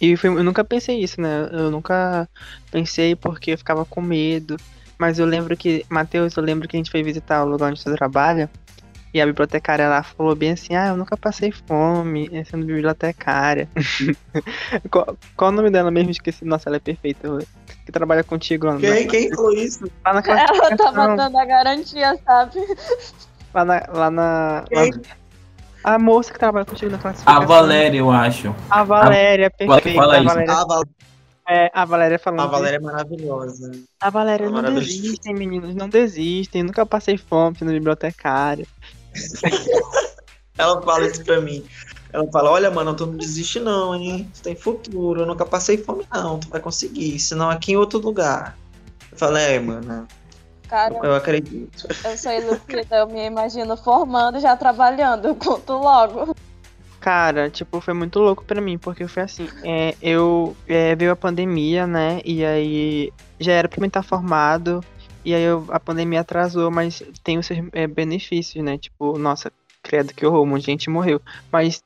E 0.00 0.16
foi, 0.16 0.30
eu 0.30 0.44
nunca 0.44 0.64
pensei 0.64 1.00
isso, 1.02 1.20
né? 1.20 1.48
Eu 1.52 1.70
nunca 1.70 2.28
pensei 2.70 3.14
porque 3.14 3.52
eu 3.52 3.58
ficava 3.58 3.84
com 3.84 4.00
medo. 4.00 4.56
Mas 4.98 5.18
eu 5.18 5.26
lembro 5.26 5.56
que, 5.56 5.84
Matheus, 5.88 6.36
eu 6.36 6.42
lembro 6.42 6.68
que 6.68 6.76
a 6.76 6.78
gente 6.78 6.90
foi 6.90 7.02
visitar 7.02 7.44
o 7.44 7.48
lugar 7.48 7.70
onde 7.70 7.80
você 7.80 7.94
trabalha. 7.94 8.50
E 9.12 9.20
a 9.20 9.26
bibliotecária 9.26 9.88
lá 9.88 10.02
falou 10.02 10.34
bem 10.34 10.50
assim: 10.50 10.74
Ah, 10.74 10.88
eu 10.88 10.96
nunca 10.96 11.16
passei 11.16 11.52
fome 11.52 12.28
sendo 12.50 12.66
bibliotecária. 12.66 13.68
qual, 14.90 15.16
qual, 15.36 15.50
o 15.52 15.54
nome 15.54 15.70
dela 15.70 15.88
mesmo? 15.90 16.10
Esqueci. 16.10 16.44
Nossa, 16.44 16.68
ela 16.68 16.76
é 16.76 16.80
perfeita. 16.80 17.38
Que 17.86 17.92
trabalha 17.92 18.24
contigo 18.24 18.66
lá 18.66 18.76
Quem, 18.76 19.06
quem 19.06 19.30
falou 19.30 19.52
isso? 19.52 19.84
Lá 20.04 20.14
na 20.14 20.22
ela 20.26 20.76
tava 20.76 21.16
dando 21.16 21.38
a 21.38 21.44
garantia, 21.44 22.18
sabe? 22.24 22.58
Lá 23.54 23.64
na. 23.64 23.86
Lá 23.92 24.10
na 24.10 24.64
lá, 24.72 24.84
a 25.84 25.98
moça 25.98 26.32
que 26.32 26.38
trabalha 26.38 26.64
contigo 26.64 26.90
na 26.90 26.98
classificação. 26.98 27.42
A 27.42 27.44
Valéria, 27.44 27.98
eu 27.98 28.10
acho. 28.10 28.54
A 28.70 28.82
Valéria, 28.82 29.48
a... 29.48 29.50
perfeita. 29.50 30.00
Fala 30.00 30.18
a 30.18 30.22
Valéria. 30.22 30.52
A 30.52 30.64
Val... 30.64 30.82
É, 31.46 31.70
a 31.74 31.84
Valéria 31.84 32.18
falando. 32.18 32.40
A 32.40 32.46
Valéria 32.46 32.76
é 32.76 32.80
maravilhosa. 32.80 33.70
A 34.00 34.08
Valéria, 34.08 34.46
é 34.46 34.48
não 34.48 34.62
desistem, 34.62 35.34
meninos, 35.34 35.74
não 35.74 35.90
desistem. 35.90 36.62
Nunca 36.62 36.86
passei 36.86 37.18
fome 37.18 37.58
sendo 37.58 37.70
bibliotecária. 37.70 38.66
Ela 40.56 40.80
fala 40.80 41.06
isso 41.06 41.22
pra 41.22 41.40
mim. 41.40 41.62
Ela 42.12 42.26
fala, 42.30 42.50
olha, 42.50 42.70
mano, 42.70 42.94
tu 42.94 43.06
não 43.06 43.16
desiste 43.16 43.60
não, 43.60 43.94
hein? 43.94 44.30
Tu 44.34 44.42
tem 44.42 44.54
futuro, 44.54 45.22
eu 45.22 45.26
nunca 45.26 45.44
passei 45.44 45.76
fome 45.76 46.06
não, 46.14 46.38
tu 46.38 46.48
vai 46.48 46.60
conseguir, 46.60 47.18
senão 47.18 47.50
aqui 47.50 47.72
em 47.72 47.76
outro 47.76 47.98
lugar. 47.98 48.56
Eu 49.10 49.18
falei, 49.18 49.56
é, 49.56 49.58
mano, 49.58 50.06
Cara, 50.68 50.94
eu 51.02 51.14
acredito. 51.14 51.86
Eu 52.04 52.16
sou 52.16 52.32
iludida, 52.32 52.96
eu 52.96 53.06
me 53.06 53.24
imagino 53.24 53.76
formando 53.76 54.40
já 54.40 54.56
trabalhando, 54.56 55.34
conto 55.36 55.72
logo. 55.74 56.34
Cara, 57.00 57.50
tipo, 57.50 57.80
foi 57.82 57.92
muito 57.92 58.18
louco 58.18 58.44
pra 58.44 58.62
mim, 58.62 58.78
porque 58.78 59.06
foi 59.06 59.24
assim, 59.24 59.46
é, 59.62 59.94
eu 60.00 60.56
é, 60.66 60.94
veio 60.94 61.12
a 61.12 61.16
pandemia, 61.16 61.86
né? 61.86 62.20
E 62.24 62.44
aí 62.44 63.12
já 63.38 63.52
era 63.52 63.68
pra 63.68 63.80
mim 63.80 63.88
estar 63.88 64.02
formado, 64.02 64.82
e 65.24 65.34
aí 65.34 65.42
eu, 65.42 65.66
a 65.68 65.78
pandemia 65.78 66.20
atrasou, 66.20 66.70
mas 66.70 67.02
tem 67.22 67.38
os 67.38 67.46
seus 67.46 67.60
é, 67.72 67.86
benefícios, 67.86 68.64
né? 68.64 68.78
Tipo, 68.78 69.18
nossa, 69.18 69.52
credo 69.82 70.14
que 70.14 70.24
horror, 70.24 70.42
um 70.42 70.46
monte 70.46 70.60
de 70.60 70.66
gente 70.66 70.90
morreu. 70.90 71.20
Mas 71.52 71.82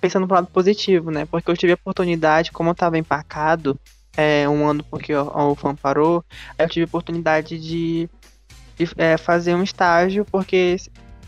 pensando 0.00 0.26
pro 0.26 0.34
lado 0.34 0.48
positivo, 0.48 1.10
né? 1.10 1.26
Porque 1.26 1.50
eu 1.50 1.56
tive 1.56 1.72
a 1.72 1.76
oportunidade, 1.76 2.52
como 2.52 2.70
eu 2.70 2.74
tava 2.74 2.98
empacado, 2.98 3.78
é, 4.16 4.48
um 4.48 4.66
ano 4.66 4.82
porque 4.84 5.14
o, 5.14 5.50
o 5.50 5.54
FAM 5.54 5.76
parou, 5.76 6.24
eu 6.58 6.68
tive 6.68 6.84
a 6.84 6.86
oportunidade 6.86 7.58
de, 7.58 8.08
de 8.15 8.15
é, 8.96 9.16
fazer 9.16 9.54
um 9.54 9.62
estágio, 9.62 10.24
porque 10.24 10.76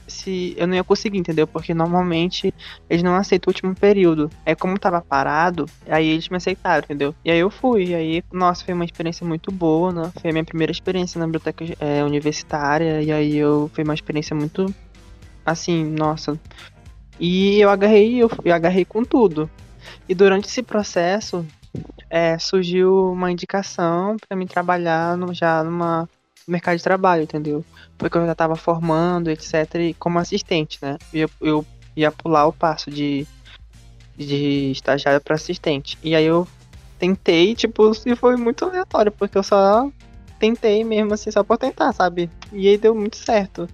se 0.08 0.54
eu 0.56 0.66
não 0.66 0.74
ia 0.74 0.82
conseguir, 0.82 1.18
entendeu? 1.18 1.46
Porque 1.46 1.74
normalmente 1.74 2.52
eles 2.88 3.02
não 3.02 3.14
aceitam 3.14 3.50
o 3.50 3.54
último 3.54 3.74
período. 3.74 4.30
É 4.44 4.54
como 4.54 4.78
tava 4.78 5.00
parado, 5.00 5.66
aí 5.86 6.08
eles 6.08 6.28
me 6.28 6.36
aceitaram, 6.36 6.84
entendeu? 6.84 7.14
E 7.24 7.30
aí 7.30 7.38
eu 7.38 7.50
fui, 7.50 7.94
aí, 7.94 8.22
nossa, 8.32 8.64
foi 8.64 8.74
uma 8.74 8.84
experiência 8.84 9.26
muito 9.26 9.52
boa, 9.52 9.92
né? 9.92 10.12
Foi 10.20 10.30
a 10.30 10.32
minha 10.32 10.44
primeira 10.44 10.72
experiência 10.72 11.18
na 11.18 11.26
biblioteca 11.26 11.64
é, 11.78 12.02
universitária, 12.02 13.02
e 13.02 13.12
aí 13.12 13.36
eu 13.36 13.70
foi 13.74 13.84
uma 13.84 13.94
experiência 13.94 14.34
muito 14.34 14.74
assim, 15.44 15.84
nossa. 15.84 16.38
E 17.20 17.60
eu 17.60 17.68
agarrei, 17.70 18.16
eu, 18.22 18.30
eu 18.44 18.54
agarrei 18.54 18.84
com 18.84 19.04
tudo. 19.04 19.50
E 20.08 20.14
durante 20.14 20.46
esse 20.46 20.62
processo, 20.62 21.44
é, 22.10 22.38
surgiu 22.38 23.12
uma 23.12 23.30
indicação 23.30 24.16
para 24.26 24.36
mim 24.36 24.46
trabalhar 24.46 25.16
no, 25.16 25.34
já 25.34 25.62
numa 25.62 26.08
mercado 26.50 26.76
de 26.76 26.82
trabalho, 26.82 27.22
entendeu? 27.22 27.64
Porque 27.96 28.16
eu 28.16 28.26
já 28.26 28.32
estava 28.32 28.56
formando, 28.56 29.30
etc, 29.30 29.94
como 29.98 30.18
assistente, 30.18 30.78
né? 30.82 30.96
Eu, 31.12 31.30
eu 31.40 31.66
ia 31.96 32.10
pular 32.10 32.46
o 32.46 32.52
passo 32.52 32.90
de, 32.90 33.26
de 34.16 34.70
estagiário 34.70 35.20
para 35.20 35.34
assistente. 35.34 35.98
E 36.02 36.14
aí 36.14 36.24
eu 36.24 36.46
tentei, 36.98 37.54
tipo, 37.54 37.92
e 38.06 38.16
foi 38.16 38.36
muito 38.36 38.64
aleatório, 38.64 39.12
porque 39.12 39.38
eu 39.38 39.42
só 39.42 39.90
tentei 40.38 40.84
mesmo 40.84 41.14
assim, 41.14 41.30
só 41.30 41.42
por 41.42 41.58
tentar, 41.58 41.92
sabe? 41.92 42.30
E 42.52 42.68
aí 42.68 42.78
deu 42.78 42.94
muito 42.94 43.16
certo. 43.16 43.68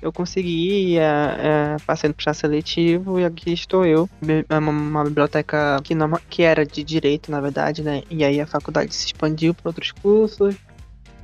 Eu 0.00 0.12
consegui, 0.12 0.98
é, 0.98 1.02
é, 1.02 1.76
passei 1.86 2.08
no 2.08 2.14
processo 2.14 2.40
seletivo 2.40 3.18
e 3.18 3.24
aqui 3.24 3.52
estou 3.52 3.84
eu. 3.84 4.08
É 4.48 4.58
uma, 4.58 4.70
uma 4.70 5.04
biblioteca 5.04 5.80
que, 5.82 5.94
não, 5.94 6.10
que 6.28 6.42
era 6.42 6.64
de 6.64 6.84
direito, 6.84 7.30
na 7.30 7.40
verdade, 7.40 7.82
né? 7.82 8.02
E 8.10 8.22
aí 8.22 8.40
a 8.40 8.46
faculdade 8.46 8.94
se 8.94 9.06
expandiu 9.06 9.54
para 9.54 9.70
outros 9.70 9.92
cursos. 9.92 10.54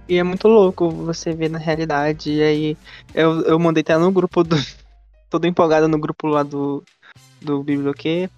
E 0.08 0.16
é 0.16 0.22
muito 0.22 0.48
louco 0.48 0.90
você 0.90 1.32
ver 1.32 1.48
na 1.48 1.58
realidade. 1.58 2.32
E 2.32 2.42
aí 2.42 2.76
eu, 3.14 3.42
eu 3.42 3.58
mandei 3.58 3.82
até 3.82 3.96
no 3.96 4.10
grupo 4.10 4.42
do. 4.42 4.56
todo 5.32 5.46
empolgado 5.46 5.88
no 5.88 5.98
grupo 5.98 6.26
lá 6.26 6.42
do, 6.42 6.84
do 7.40 7.62
Biblioquê. 7.62 8.28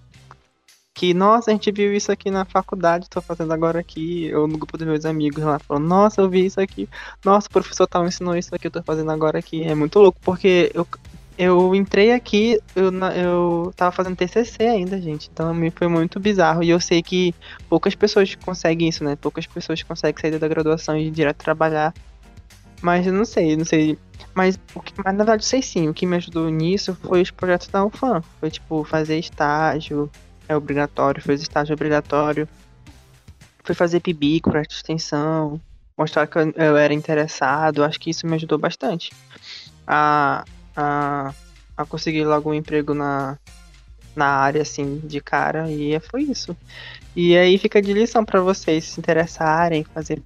Que, 0.93 1.13
nossa, 1.13 1.51
a 1.51 1.53
gente 1.53 1.69
viu 1.73 1.93
isso 1.93 2.09
aqui 2.09 2.31
na 2.31 2.45
faculdade, 2.45 3.09
tô 3.09 3.21
fazendo 3.21 3.51
agora 3.51 3.81
aqui. 3.81 4.27
Eu 4.27 4.47
no 4.47 4.57
grupo 4.57 4.77
dos 4.77 4.87
meus 4.87 5.03
amigos 5.03 5.43
lá 5.43 5.59
falou, 5.59 5.83
nossa, 5.83 6.21
eu 6.21 6.29
vi 6.29 6.45
isso 6.45 6.61
aqui. 6.61 6.87
Nossa, 7.23 7.49
o 7.49 7.51
professor 7.51 7.85
tal 7.85 8.07
ensinou 8.07 8.37
isso 8.37 8.55
aqui, 8.55 8.67
eu 8.67 8.71
tô 8.71 8.81
fazendo 8.81 9.11
agora 9.11 9.37
aqui. 9.37 9.61
É 9.63 9.75
muito 9.75 9.99
louco, 9.99 10.17
porque 10.23 10.71
eu, 10.73 10.87
eu 11.37 11.75
entrei 11.75 12.13
aqui, 12.13 12.59
eu, 12.75 12.91
eu 13.13 13.73
tava 13.75 13.91
fazendo 13.91 14.15
TCC 14.15 14.63
ainda, 14.63 15.01
gente. 15.01 15.29
Então 15.31 15.53
foi 15.75 15.87
muito 15.87 16.19
bizarro. 16.19 16.63
E 16.63 16.69
eu 16.69 16.79
sei 16.79 17.03
que 17.03 17.35
poucas 17.69 17.93
pessoas 17.93 18.33
conseguem 18.35 18.87
isso, 18.87 19.03
né? 19.03 19.15
Poucas 19.15 19.45
pessoas 19.45 19.83
conseguem 19.83 20.19
sair 20.19 20.39
da 20.39 20.47
graduação 20.47 20.97
e 20.97 21.07
ir 21.07 21.11
direto 21.11 21.37
trabalhar. 21.37 21.93
Mas 22.81 23.05
eu 23.05 23.13
não 23.13 23.25
sei, 23.25 23.57
não 23.57 23.65
sei. 23.65 23.97
Mas, 24.33 24.59
o 24.73 24.79
que, 24.79 24.93
mas 24.97 25.13
na 25.13 25.23
verdade 25.23 25.43
eu 25.43 25.47
sei 25.47 25.61
sim. 25.61 25.89
O 25.89 25.93
que 25.93 26.05
me 26.05 26.15
ajudou 26.15 26.49
nisso 26.49 26.95
foi 26.95 27.21
os 27.21 27.31
projetos 27.31 27.67
da 27.67 27.83
UFAM. 27.83 28.21
Foi 28.39 28.49
tipo 28.49 28.83
fazer 28.85 29.17
estágio, 29.19 30.09
é 30.47 30.55
obrigatório, 30.55 31.21
fez 31.21 31.41
estágio 31.41 31.73
obrigatório. 31.73 32.47
Foi 33.63 33.75
fazer 33.75 33.99
PIBIC, 33.99 34.43
projeto 34.43 34.69
de 34.69 34.75
extensão. 34.75 35.59
Mostrar 35.97 36.27
que 36.27 36.37
eu, 36.37 36.51
eu 36.51 36.77
era 36.77 36.93
interessado. 36.93 37.83
Acho 37.83 37.99
que 37.99 38.09
isso 38.09 38.25
me 38.25 38.35
ajudou 38.35 38.57
bastante. 38.57 39.11
A, 39.87 40.45
a, 40.75 41.33
a 41.77 41.85
conseguir 41.85 42.25
logo 42.25 42.49
um 42.49 42.53
emprego 42.53 42.93
na, 42.93 43.37
na 44.15 44.27
área, 44.27 44.61
assim, 44.61 45.01
de 45.03 45.19
cara, 45.21 45.69
e 45.69 45.99
foi 45.99 46.23
isso. 46.23 46.55
E 47.15 47.35
aí 47.37 47.57
fica 47.57 47.81
de 47.81 47.93
lição 47.93 48.25
para 48.25 48.41
vocês 48.41 48.85
se 48.85 48.99
interessarem, 48.99 49.83
fazer 49.83 50.21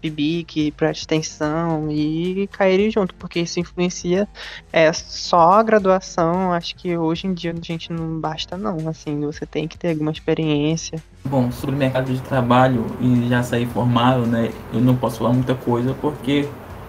PIBIC, 0.00 0.72
para 0.72 0.90
extensão 0.90 1.90
e 1.90 2.48
caírem 2.52 2.90
junto, 2.90 3.14
porque 3.16 3.40
isso 3.40 3.60
influencia 3.60 4.28
é, 4.72 4.92
só 4.92 5.54
a 5.54 5.62
graduação. 5.62 6.52
Acho 6.52 6.74
que 6.76 6.96
hoje 6.96 7.26
em 7.26 7.34
dia 7.34 7.52
a 7.52 7.64
gente 7.64 7.92
não 7.92 8.20
basta, 8.20 8.56
não. 8.56 8.88
Assim, 8.88 9.20
você 9.20 9.44
tem 9.44 9.66
que 9.66 9.76
ter 9.76 9.90
alguma 9.90 10.10
experiência. 10.10 11.02
Bom, 11.24 11.50
sobre 11.50 11.76
mercado 11.76 12.12
de 12.12 12.20
trabalho 12.22 12.86
e 13.00 13.28
já 13.28 13.42
sair 13.42 13.66
formado, 13.66 14.26
né? 14.26 14.52
Eu 14.72 14.80
não 14.80 14.96
posso 14.96 15.18
falar 15.18 15.32
muita 15.32 15.54
coisa 15.54 15.94
porque 16.00 16.48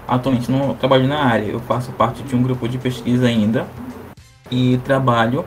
Atualmente 0.09 0.49
não 0.49 0.73
trabalho 0.73 1.07
na 1.07 1.23
área, 1.23 1.45
eu 1.45 1.59
faço 1.59 1.91
parte 1.91 2.23
de 2.23 2.35
um 2.35 2.41
grupo 2.41 2.67
de 2.67 2.79
pesquisa 2.79 3.27
ainda 3.27 3.67
e 4.49 4.79
trabalho, 4.79 5.45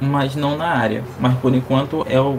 mas 0.00 0.34
não 0.34 0.56
na 0.56 0.66
área. 0.66 1.04
Mas 1.20 1.34
por 1.38 1.54
enquanto 1.54 2.04
é 2.08 2.20
o, 2.20 2.38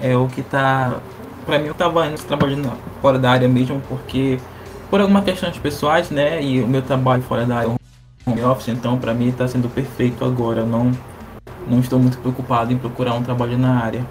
é 0.00 0.16
o 0.16 0.28
que 0.28 0.40
está. 0.40 1.00
Para 1.44 1.58
mim, 1.58 1.66
eu 1.66 1.72
estava 1.72 2.06
indo 2.06 2.22
trabalhando 2.22 2.72
fora 3.02 3.18
da 3.18 3.28
área 3.28 3.48
mesmo, 3.48 3.82
porque 3.88 4.38
por 4.88 5.00
algumas 5.00 5.24
questões 5.24 5.58
pessoais, 5.58 6.10
né? 6.10 6.40
E 6.40 6.62
o 6.62 6.68
meu 6.68 6.82
trabalho 6.82 7.22
fora 7.24 7.44
da 7.44 7.56
área 7.56 7.74
home 8.24 8.42
office, 8.44 8.68
então 8.68 8.98
para 8.98 9.12
mim 9.12 9.30
está 9.30 9.48
sendo 9.48 9.68
perfeito 9.68 10.24
agora. 10.24 10.60
Eu 10.60 10.66
não, 10.66 10.92
não 11.66 11.80
estou 11.80 11.98
muito 11.98 12.18
preocupado 12.18 12.72
em 12.72 12.78
procurar 12.78 13.14
um 13.14 13.22
trabalho 13.24 13.58
na 13.58 13.82
área. 13.82 14.06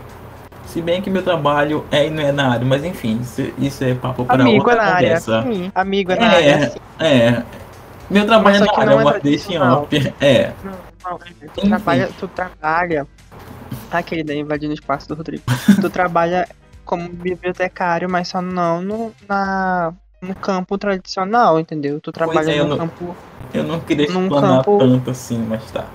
Se 0.68 0.82
bem 0.82 1.02
que 1.02 1.10
meu 1.10 1.24
trabalho 1.24 1.86
é 1.90 2.08
e 2.08 2.10
não 2.10 2.22
é 2.22 2.32
na 2.32 2.52
área, 2.52 2.66
mas 2.66 2.84
enfim, 2.84 3.22
isso, 3.58 3.84
é 3.84 3.96
papo 3.96 4.26
para 4.26 4.48
outra 4.48 4.76
na 4.76 4.86
conversa. 4.86 5.38
Área, 5.38 5.54
sim. 5.54 5.72
Amigo 5.74 6.12
é 6.12 6.20
na 6.20 6.34
é, 6.34 6.54
área. 6.54 6.70
Sim. 6.70 6.80
É. 7.00 7.44
Meu 8.10 8.26
trabalho 8.26 8.60
mas 8.60 8.62
é 8.62 8.66
na 8.66 8.80
área, 8.80 9.02
é 9.02 9.04
mas 9.04 9.24
deixa 9.24 9.54
em 9.54 9.58
off. 9.60 10.14
É. 10.20 10.52
Não, 10.64 10.72
não, 11.12 11.20
tu, 11.54 11.68
trabalha, 11.68 12.10
tu 12.20 12.28
trabalha. 12.28 13.08
Tá, 13.90 14.04
querida, 14.04 14.34
invadindo 14.34 14.72
o 14.72 14.76
espaço 14.76 15.08
do 15.08 15.16
Rodrigo. 15.16 15.44
tu 15.80 15.90
trabalha 15.90 16.48
como 16.84 17.08
bibliotecário, 17.10 18.10
mas 18.10 18.28
só 18.28 18.42
não 18.42 18.82
no, 18.82 19.14
na, 19.28 19.94
no 20.22 20.36
campo 20.36 20.78
tradicional, 20.78 21.60
entendeu? 21.60 22.00
Tu 22.02 22.12
trabalha 22.12 22.52
é, 22.52 22.64
no 22.64 22.74
eu 22.74 22.78
campo. 22.78 23.06
Não, 23.06 23.16
eu 23.54 23.64
não 23.64 23.80
queria 23.80 24.06
explanar 24.06 24.64
campo... 24.64 24.78
tanto 24.80 25.12
assim, 25.12 25.38
mas 25.48 25.70
tá. 25.72 25.86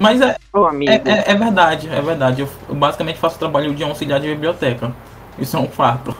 Mas 0.00 0.18
é, 0.22 0.38
é, 0.86 0.94
é, 0.94 1.24
é, 1.26 1.34
verdade, 1.34 1.86
é 1.90 2.00
verdade. 2.00 2.40
Eu 2.40 2.74
basicamente 2.74 3.18
faço 3.18 3.38
trabalho 3.38 3.74
de 3.74 3.84
auxiliar 3.84 4.18
de 4.18 4.28
biblioteca. 4.28 4.90
Isso 5.38 5.58
é 5.58 5.60
um 5.60 5.68
fato. 5.68 6.16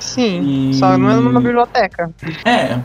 Sim, 0.00 0.70
e... 0.70 0.74
só 0.74 0.98
não 0.98 1.10
é 1.10 1.14
numa 1.14 1.40
biblioteca. 1.40 2.10
É. 2.44 2.80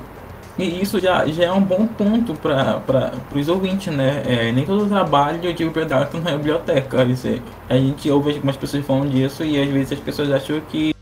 E 0.58 0.82
isso 0.82 0.99
já, 0.99 1.25
já 1.25 1.45
é 1.45 1.51
um 1.51 1.62
bom 1.62 1.88
ponto 1.88 2.36
para 2.36 3.12
os 3.34 3.49
ouvintes, 3.49 3.93
né? 3.93 4.21
É, 4.28 4.51
nem 4.51 4.65
todo 4.65 4.88
trabalho 4.88 5.39
de 5.39 5.65
biblioteca 5.65 6.10
não 6.13 6.32
é 6.32 6.38
biblioteca. 6.38 7.04
Isso 7.04 7.28
é, 7.28 7.39
a 7.67 7.75
gente 7.75 8.10
ouve 8.12 8.36
algumas 8.36 8.56
pessoas 8.56 8.86
falando 8.86 9.10
disso 9.10 9.43
e 9.43 9.60
às 9.60 9.67
vezes 9.67 9.93
as 9.93 9.99
pessoas 9.99 10.32
acham 10.32 10.62
que 10.69 10.93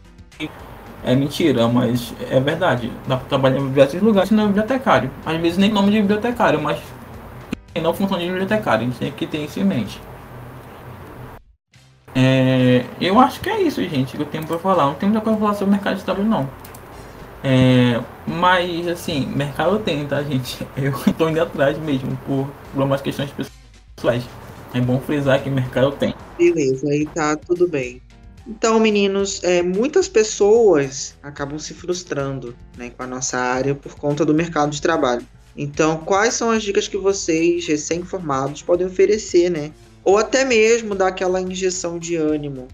é 1.04 1.14
mentira, 1.14 1.68
mas 1.68 2.14
é 2.32 2.40
verdade. 2.40 2.90
Dá 3.06 3.18
para 3.18 3.28
trabalhar 3.28 3.58
em 3.58 3.68
diversos 3.68 4.02
lugares 4.02 4.32
não 4.32 4.46
é 4.46 4.48
bibliotecário. 4.48 5.12
Às 5.26 5.38
vezes 5.38 5.58
nem 5.58 5.70
nome 5.70 5.92
de 5.92 6.02
bibliotecário, 6.02 6.62
mas 6.62 6.80
não 7.82 7.94
função 7.94 8.18
de 8.18 8.26
bibliotecário, 8.26 8.86
a 8.86 8.90
gente 8.90 9.00
tem 9.00 9.12
que 9.12 9.28
ter 9.28 9.46
isso 9.46 9.60
em 9.60 9.64
mente. 9.64 10.00
É, 12.16 12.86
eu 13.02 13.20
acho 13.20 13.42
que 13.42 13.50
é 13.50 13.62
isso, 13.62 13.82
gente, 13.88 14.16
que 14.16 14.22
eu 14.22 14.26
tenho 14.26 14.46
para 14.46 14.60
falar. 14.60 14.86
Não 14.86 14.94
tem 14.94 15.10
muita 15.10 15.24
coisa 15.24 15.38
pra 15.38 15.48
falar 15.48 15.58
sobre 15.58 15.74
o 15.74 15.76
mercado 15.76 15.98
de 15.98 16.04
trabalho, 16.04 16.30
não. 16.30 16.50
É, 17.44 18.00
mas, 18.26 18.88
assim, 18.88 19.26
mercado 19.26 19.80
tem, 19.80 20.06
tá, 20.06 20.24
gente? 20.24 20.66
Eu 20.78 20.94
tô 21.18 21.28
indo 21.28 21.42
atrás 21.42 21.78
mesmo 21.78 22.16
por, 22.26 22.50
por 22.74 22.84
umas 22.84 23.02
questões 23.02 23.32
pessoais. 23.32 24.24
É 24.74 24.80
bom 24.80 25.00
frisar 25.00 25.44
que 25.44 25.50
mercado 25.50 25.92
tem. 25.92 26.16
Beleza, 26.38 26.88
aí 26.88 27.06
tá 27.06 27.36
tudo 27.36 27.68
bem. 27.68 28.02
Então, 28.48 28.80
meninos, 28.80 29.44
é, 29.44 29.62
muitas 29.62 30.08
pessoas 30.08 31.18
acabam 31.22 31.60
se 31.60 31.74
frustrando 31.74 32.56
né, 32.78 32.90
com 32.90 33.04
a 33.04 33.08
nossa 33.08 33.38
área 33.38 33.76
por 33.76 33.96
conta 33.96 34.26
do 34.26 34.34
mercado 34.34 34.72
de 34.72 34.82
trabalho. 34.82 35.26
Então, 35.56 35.98
quais 35.98 36.34
são 36.34 36.50
as 36.50 36.64
dicas 36.64 36.88
que 36.88 36.98
vocês, 36.98 37.68
recém-formados, 37.68 38.62
podem 38.62 38.88
oferecer, 38.88 39.50
né? 39.50 39.72
Ou 40.04 40.18
até 40.18 40.44
mesmo 40.44 40.96
dar 40.96 41.08
aquela 41.08 41.40
injeção 41.40 42.00
de 42.00 42.16
ânimo 42.16 42.68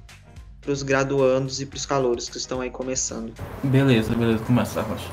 para 0.61 0.71
os 0.71 0.81
graduandos 0.81 1.61
e 1.61 1.65
para 1.65 1.77
os 1.77 1.85
calouros 1.85 2.29
que 2.29 2.37
estão 2.37 2.61
aí 2.61 2.69
começando. 2.69 3.33
Beleza, 3.63 4.13
beleza, 4.15 4.43
começar, 4.43 4.81
Rocha. 4.81 5.09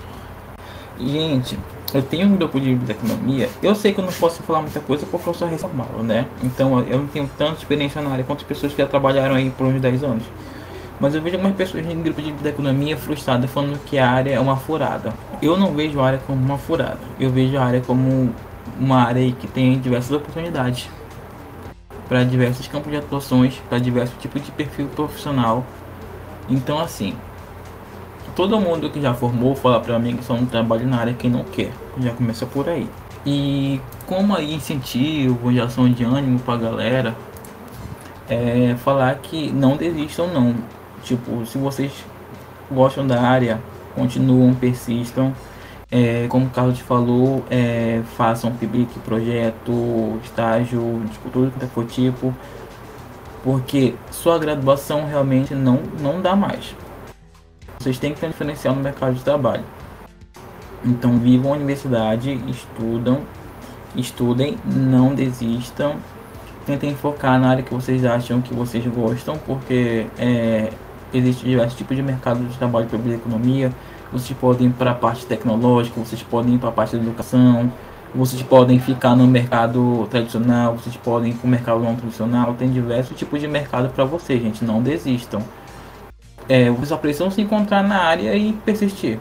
Gente, 0.98 1.58
eu 1.92 2.02
tenho 2.02 2.26
um 2.26 2.36
grupo 2.36 2.58
de 2.58 2.72
economia, 2.90 3.50
eu 3.62 3.74
sei 3.74 3.92
que 3.92 4.00
eu 4.00 4.04
não 4.04 4.12
posso 4.12 4.42
falar 4.42 4.62
muita 4.62 4.80
coisa 4.80 5.04
porque 5.06 5.28
eu 5.28 5.34
sou 5.34 5.46
reformado, 5.46 6.02
né? 6.02 6.26
Então 6.42 6.80
eu 6.88 6.98
não 6.98 7.06
tenho 7.06 7.30
tanta 7.36 7.58
experiência 7.58 8.00
na 8.00 8.10
área 8.10 8.24
quanto 8.24 8.44
pessoas 8.46 8.72
que 8.72 8.78
já 8.78 8.88
trabalharam 8.88 9.34
aí 9.34 9.50
por 9.50 9.66
uns 9.66 9.80
10 9.80 10.04
anos. 10.04 10.24
Mas 10.98 11.14
eu 11.14 11.20
vejo 11.20 11.36
algumas 11.36 11.56
pessoas 11.56 11.86
em 11.86 12.02
grupo 12.02 12.22
de 12.22 12.48
economia 12.48 12.96
frustradas 12.96 13.50
falando 13.50 13.78
que 13.84 13.98
a 13.98 14.10
área 14.10 14.32
é 14.32 14.40
uma 14.40 14.56
furada. 14.56 15.12
Eu 15.42 15.56
não 15.56 15.74
vejo 15.74 16.00
a 16.00 16.06
área 16.06 16.20
como 16.26 16.42
uma 16.42 16.56
furada. 16.56 16.98
Eu 17.20 17.30
vejo 17.30 17.56
a 17.58 17.64
área 17.64 17.80
como 17.80 18.32
uma 18.78 19.02
área 19.02 19.30
que 19.32 19.46
tem 19.46 19.78
diversas 19.78 20.12
oportunidades 20.12 20.88
para 22.08 22.24
diversos 22.24 22.66
campos 22.68 22.90
de 22.90 22.98
atuações, 22.98 23.60
para 23.68 23.78
diversos 23.78 24.16
tipos 24.18 24.42
de 24.42 24.50
perfil 24.52 24.86
profissional. 24.88 25.64
Então 26.48 26.78
assim, 26.78 27.14
todo 28.34 28.58
mundo 28.60 28.88
que 28.90 29.00
já 29.00 29.12
formou 29.12 29.54
fala 29.54 29.80
para 29.80 29.98
mim 29.98 30.16
que 30.16 30.24
só 30.24 30.34
não 30.34 30.46
trabalha 30.46 30.86
na 30.86 30.98
área 30.98 31.14
quem 31.14 31.30
não 31.30 31.44
quer. 31.44 31.72
Já 31.98 32.12
começa 32.12 32.46
por 32.46 32.68
aí. 32.68 32.88
E 33.24 33.80
como 34.06 34.36
aí 34.36 34.54
incentivo, 34.54 35.50
injeção 35.50 35.90
de 35.90 36.04
ânimo 36.04 36.38
pra 36.38 36.56
galera, 36.56 37.16
é 38.28 38.76
falar 38.84 39.14
que 39.16 39.50
não 39.50 39.76
desistam 39.76 40.28
não. 40.28 40.54
Tipo, 41.06 41.46
se 41.46 41.56
vocês 41.56 41.92
gostam 42.68 43.06
da 43.06 43.22
área, 43.22 43.60
continuam, 43.94 44.52
persistam. 44.54 45.32
É, 45.88 46.26
como 46.28 46.46
o 46.46 46.50
Carlos 46.50 46.80
falou, 46.80 47.44
é, 47.48 48.02
façam 48.16 48.52
PIBIC, 48.52 48.98
projeto, 48.98 50.18
estágio, 50.24 51.00
tipo, 51.12 51.30
tudo 51.30 51.52
que 51.52 51.66
for 51.66 51.86
tipo, 51.86 52.34
porque 53.44 53.94
sua 54.10 54.36
graduação 54.36 55.06
realmente 55.06 55.54
não, 55.54 55.80
não 56.00 56.20
dá 56.20 56.34
mais. 56.34 56.74
Vocês 57.78 58.00
têm 58.00 58.12
que 58.12 58.18
ter 58.18 58.26
um 58.26 58.30
diferencial 58.30 58.74
no 58.74 58.82
mercado 58.82 59.14
de 59.14 59.22
trabalho. 59.22 59.64
Então 60.84 61.18
vivam 61.20 61.52
a 61.52 61.56
universidade, 61.56 62.32
estudam, 62.48 63.20
estudem, 63.94 64.56
não 64.64 65.14
desistam. 65.14 65.94
Tentem 66.66 66.96
focar 66.96 67.38
na 67.38 67.50
área 67.50 67.62
que 67.62 67.72
vocês 67.72 68.04
acham 68.04 68.42
que 68.42 68.52
vocês 68.52 68.84
gostam, 68.88 69.38
porque 69.38 70.08
é, 70.18 70.72
existe 71.16 71.44
diversos 71.44 71.76
tipos 71.76 71.96
de 71.96 72.02
mercado 72.02 72.44
de 72.44 72.56
trabalho 72.56 72.86
para 72.86 72.98
a 72.98 73.14
economia. 73.14 73.72
Vocês 74.12 74.38
podem 74.38 74.68
ir 74.68 74.72
para 74.72 74.92
a 74.92 74.94
parte 74.94 75.26
tecnológica, 75.26 75.98
vocês 75.98 76.22
podem 76.22 76.54
ir 76.54 76.58
para 76.58 76.68
a 76.68 76.72
parte 76.72 76.96
da 76.96 77.02
educação, 77.02 77.72
vocês 78.14 78.42
podem 78.42 78.78
ficar 78.78 79.16
no 79.16 79.26
mercado 79.26 80.06
tradicional, 80.10 80.74
vocês 80.74 80.96
podem 80.96 81.32
ir 81.32 81.34
para 81.34 81.46
o 81.46 81.50
mercado 81.50 81.80
não 81.80 81.96
tradicional. 81.96 82.54
Tem 82.54 82.70
diversos 82.70 83.16
tipos 83.16 83.40
de 83.40 83.48
mercado 83.48 83.88
para 83.90 84.04
vocês, 84.04 84.40
gente. 84.40 84.64
Não 84.64 84.80
desistam 84.82 85.42
é, 86.48 86.70
vocês 86.70 86.88
só 86.88 86.96
precisam 86.96 87.30
se 87.30 87.40
encontrar 87.40 87.82
na 87.82 87.98
área 87.98 88.34
e 88.34 88.52
persistir. 88.52 89.18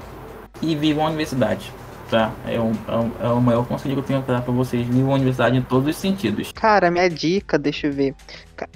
E 0.61 0.75
vivam 0.75 1.05
a 1.05 1.07
universidade. 1.07 1.71
Tá? 2.09 2.31
É 2.45 2.55
é 2.55 2.59
o, 2.59 2.71
é 3.19 3.27
o 3.29 3.41
maior 3.41 3.65
conselho 3.65 3.95
que 3.95 3.99
eu 3.99 4.03
tenho 4.03 4.21
pra 4.21 4.35
dar 4.35 4.41
pra 4.41 4.53
vocês. 4.53 4.85
Vivam 4.87 5.11
a 5.11 5.15
universidade 5.15 5.57
em 5.57 5.61
todos 5.61 5.89
os 5.89 5.95
sentidos. 5.95 6.51
Cara, 6.51 6.91
minha 6.91 7.09
dica, 7.09 7.57
deixa 7.57 7.87
eu 7.87 7.93
ver. 7.93 8.13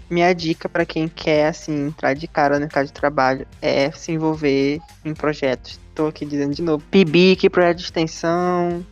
Minha 0.09 0.33
dica 0.33 0.67
para 0.67 0.85
quem 0.85 1.07
quer, 1.07 1.47
assim, 1.47 1.87
entrar 1.87 2.15
de 2.15 2.27
cara 2.27 2.55
no 2.55 2.61
mercado 2.61 2.87
de 2.87 2.93
trabalho 2.93 3.45
é 3.61 3.91
se 3.91 4.11
envolver 4.11 4.79
em 5.05 5.13
projetos. 5.13 5.79
Tô 5.93 6.07
aqui 6.07 6.25
dizendo 6.25 6.55
de 6.55 6.61
novo. 6.61 6.83
PIBIC, 6.89 7.49
projeto 7.49 7.77
de 7.77 7.83
extensão, 7.83 8.83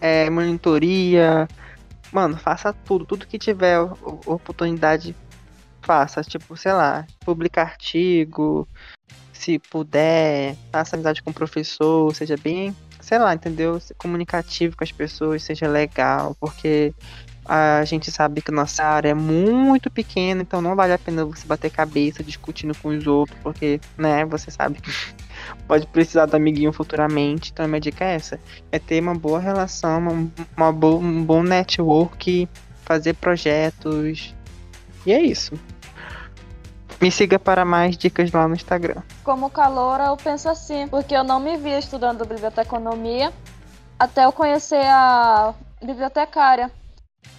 é, 0.00 0.30
monitoria. 0.30 1.48
Mano, 2.12 2.36
faça 2.36 2.72
tudo. 2.72 3.04
Tudo 3.04 3.26
que 3.26 3.38
tiver 3.38 3.80
oportunidade, 4.24 5.16
faça. 5.82 6.22
Tipo, 6.22 6.56
sei 6.56 6.72
lá, 6.72 7.04
publicar 7.24 7.62
artigo, 7.62 8.68
se 9.32 9.58
puder, 9.58 10.54
faça 10.70 10.96
amizade 10.96 11.22
com 11.22 11.30
o 11.30 11.34
professor, 11.34 12.14
seja 12.14 12.36
bem, 12.36 12.76
sei 13.10 13.18
lá, 13.18 13.34
entendeu? 13.34 13.76
Comunicativo 13.98 14.76
com 14.76 14.84
as 14.84 14.92
pessoas, 14.92 15.42
seja 15.42 15.66
legal, 15.66 16.36
porque 16.38 16.94
a 17.44 17.84
gente 17.84 18.08
sabe 18.08 18.40
que 18.40 18.52
nossa 18.52 18.84
área 18.84 19.08
é 19.08 19.14
muito 19.14 19.90
pequena, 19.90 20.42
então 20.42 20.62
não 20.62 20.76
vale 20.76 20.92
a 20.92 20.98
pena 20.98 21.24
você 21.24 21.44
bater 21.44 21.72
cabeça 21.72 22.22
discutindo 22.22 22.72
com 22.78 22.90
os 22.90 23.04
outros, 23.08 23.36
porque, 23.42 23.80
né, 23.98 24.24
você 24.24 24.48
sabe 24.52 24.80
que 24.80 24.92
pode 25.66 25.88
precisar 25.88 26.26
do 26.26 26.36
amiguinho 26.36 26.72
futuramente. 26.72 27.50
Então 27.50 27.64
a 27.64 27.68
minha 27.68 27.80
dica 27.80 28.04
é 28.04 28.14
essa: 28.14 28.38
é 28.70 28.78
ter 28.78 29.02
uma 29.02 29.14
boa 29.16 29.40
relação, 29.40 29.98
uma, 29.98 30.30
uma 30.56 30.72
boa, 30.72 31.00
um 31.00 31.24
bom 31.24 31.42
network, 31.42 32.48
fazer 32.84 33.14
projetos. 33.14 34.32
E 35.04 35.12
é 35.12 35.20
isso. 35.20 35.54
Me 37.00 37.10
siga 37.10 37.38
para 37.38 37.64
mais 37.64 37.96
dicas 37.96 38.30
lá 38.30 38.46
no 38.46 38.54
Instagram. 38.54 39.02
Como 39.24 39.48
caloura, 39.48 40.04
eu 40.04 40.16
penso 40.16 40.48
assim, 40.48 40.86
porque 40.86 41.14
eu 41.14 41.24
não 41.24 41.40
me 41.40 41.56
via 41.56 41.78
estudando 41.78 42.26
biblioteconomia 42.26 43.32
até 43.98 44.24
eu 44.24 44.32
conhecer 44.32 44.84
a 44.84 45.54
bibliotecária. 45.82 46.70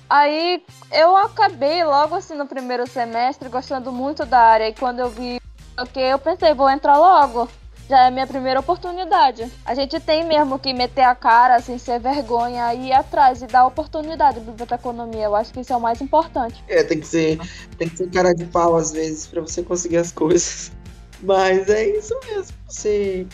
Aí 0.10 0.64
eu 0.92 1.16
acabei 1.16 1.84
logo 1.84 2.16
assim 2.16 2.36
no 2.36 2.46
primeiro 2.46 2.88
semestre 2.88 3.50
gostando 3.50 3.92
muito 3.92 4.26
da 4.26 4.40
área 4.40 4.68
e 4.68 4.74
quando 4.74 5.00
eu 5.00 5.10
vi 5.10 5.40
que 5.94 6.00
eu 6.00 6.20
pensei, 6.20 6.54
vou 6.54 6.70
entrar 6.70 6.98
logo 6.98 7.50
já 7.92 8.06
é 8.06 8.08
a 8.08 8.12
minha 8.12 8.26
primeira 8.26 8.62
oportunidade. 8.62 9.52
A 9.66 9.76
gente 9.76 10.00
tem 10.00 10.26
mesmo 10.26 10.58
que 10.58 10.74
meter 10.74 11.04
a 11.04 11.14
cara, 11.14 11.60
sem 11.60 11.78
ser 11.78 12.00
vergonha, 12.00 12.74
e 12.74 12.88
ir 12.88 12.94
atrás 12.94 13.42
e 13.42 13.48
dar 13.48 13.68
oportunidade 13.68 14.38
à 14.38 14.42
biblioteconomia. 14.42 15.26
Eu 15.26 15.36
acho 15.36 15.52
que 15.52 15.60
isso 15.60 15.74
é 15.74 15.76
o 15.76 15.82
mais 15.82 16.00
importante. 16.00 16.64
É, 16.70 16.84
tem 16.84 17.02
que 17.02 17.08
ser, 17.08 17.38
tem 17.78 17.90
que 17.90 17.98
ser 17.98 18.10
cara 18.10 18.34
de 18.34 18.46
pau 18.46 18.78
às 18.78 18.92
vezes 18.92 19.28
para 19.28 19.42
você 19.42 19.62
conseguir 19.62 19.98
as 19.98 20.12
coisas. 20.12 20.72
Mas 21.22 21.70
é 21.70 21.86
isso 21.98 22.18
mesmo. 22.26 22.56
Você 22.68 23.28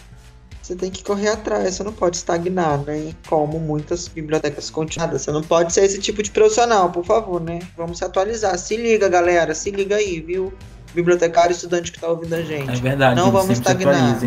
você 0.60 0.76
tem 0.76 0.92
que 0.92 1.02
correr 1.02 1.30
atrás, 1.30 1.76
você 1.76 1.84
não 1.84 1.94
pode 1.94 2.18
estagnar, 2.18 2.80
né? 2.80 3.14
Como 3.30 3.58
muitas 3.58 4.10
bibliotecas 4.10 4.70
continuadas. 4.70 5.22
Você 5.22 5.32
não 5.32 5.42
pode 5.42 5.72
ser 5.72 5.86
esse 5.86 5.98
tipo 5.98 6.22
de 6.22 6.30
profissional, 6.30 6.92
por 6.92 7.06
favor, 7.06 7.40
né? 7.40 7.60
Vamos 7.78 8.00
se 8.00 8.04
atualizar. 8.04 8.58
Se 8.58 8.76
liga, 8.76 9.08
galera, 9.08 9.56
se 9.56 9.72
liga 9.72 9.96
aí, 9.96 10.20
viu? 10.20 10.52
Bibliotecário 10.94 11.52
estudante 11.52 11.92
que 11.92 11.98
está 11.98 12.08
ouvindo 12.08 12.34
a 12.34 12.42
gente. 12.42 12.72
É 12.72 12.76
verdade. 12.76 13.16
Não 13.16 13.32
vamos 13.32 13.50
estagnar. 13.50 14.18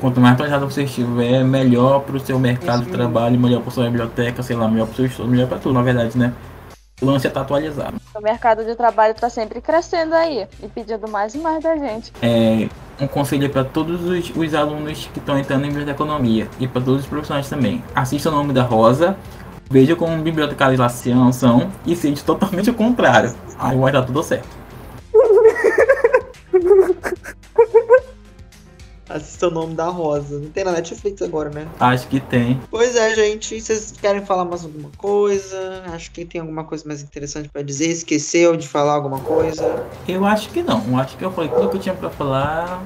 Quanto 0.00 0.20
mais 0.20 0.34
atualizado 0.34 0.68
você 0.68 0.82
estiver, 0.82 1.44
melhor 1.44 2.00
para 2.00 2.16
o 2.16 2.20
seu 2.20 2.36
mercado 2.36 2.84
de 2.84 2.90
trabalho, 2.90 3.38
melhor 3.38 3.62
para 3.62 3.70
sua 3.70 3.84
biblioteca, 3.84 4.42
sei 4.42 4.56
lá, 4.56 4.66
melhor 4.66 4.86
para 4.86 4.94
o 4.94 4.96
seu 4.96 5.06
estudo, 5.06 5.28
melhor 5.28 5.46
para 5.46 5.58
tudo, 5.58 5.74
na 5.74 5.82
verdade, 5.82 6.18
né? 6.18 6.32
O 7.00 7.06
lance 7.06 7.26
é 7.26 7.28
estar 7.28 7.40
tá 7.40 7.46
atualizado. 7.46 7.96
O 8.14 8.20
mercado 8.20 8.64
de 8.64 8.74
trabalho 8.76 9.12
está 9.12 9.28
sempre 9.28 9.60
crescendo 9.60 10.14
aí 10.14 10.46
e 10.62 10.68
pedindo 10.68 11.08
mais 11.08 11.34
e 11.34 11.38
mais 11.38 11.62
da 11.62 11.76
gente. 11.76 12.12
É, 12.22 12.68
um 13.00 13.08
conselho 13.08 13.50
para 13.50 13.64
todos 13.64 14.04
os, 14.04 14.32
os, 14.36 14.54
alunos 14.54 15.08
que 15.12 15.18
estão 15.18 15.38
entrando 15.38 15.64
em 15.64 15.68
biblioteconomia 15.68 16.48
e 16.60 16.68
para 16.68 16.80
todos 16.80 17.02
os 17.02 17.06
profissionais 17.06 17.48
também. 17.48 17.82
Assista 17.94 18.28
o 18.28 18.32
nome 18.32 18.52
da 18.52 18.62
Rosa, 18.62 19.16
veja 19.70 19.96
como 19.96 20.16
bibliotecarização 20.22 21.32
são 21.32 21.70
e 21.84 21.96
seja 21.96 22.22
totalmente 22.22 22.70
o 22.70 22.74
contrário. 22.74 23.34
Aí 23.58 23.76
vai 23.76 23.90
dar 23.90 24.02
tudo 24.02 24.22
certo. 24.22 24.61
Assista 29.08 29.48
o 29.48 29.50
nome 29.50 29.74
da 29.74 29.88
Rosa. 29.88 30.38
Não 30.38 30.48
tem 30.48 30.64
na 30.64 30.72
Netflix 30.72 31.20
agora, 31.20 31.50
né? 31.50 31.68
Acho 31.78 32.08
que 32.08 32.18
tem. 32.18 32.58
Pois 32.70 32.96
é, 32.96 33.14
gente. 33.14 33.60
Vocês 33.60 33.92
querem 33.92 34.24
falar 34.24 34.44
mais 34.44 34.64
alguma 34.64 34.90
coisa? 34.96 35.82
Acho 35.92 36.10
que 36.12 36.24
tem 36.24 36.40
alguma 36.40 36.64
coisa 36.64 36.84
mais 36.86 37.02
interessante 37.02 37.48
para 37.48 37.62
dizer. 37.62 37.88
Esqueceu 37.88 38.56
de 38.56 38.66
falar 38.66 38.94
alguma 38.94 39.20
coisa? 39.20 39.86
Eu 40.08 40.24
acho 40.24 40.48
que 40.48 40.62
não. 40.62 40.98
Acho 40.98 41.16
que 41.16 41.24
eu 41.24 41.30
falei 41.30 41.50
tudo 41.50 41.68
que 41.68 41.76
eu 41.76 41.80
tinha 41.80 41.94
para 41.94 42.08
falar. 42.08 42.82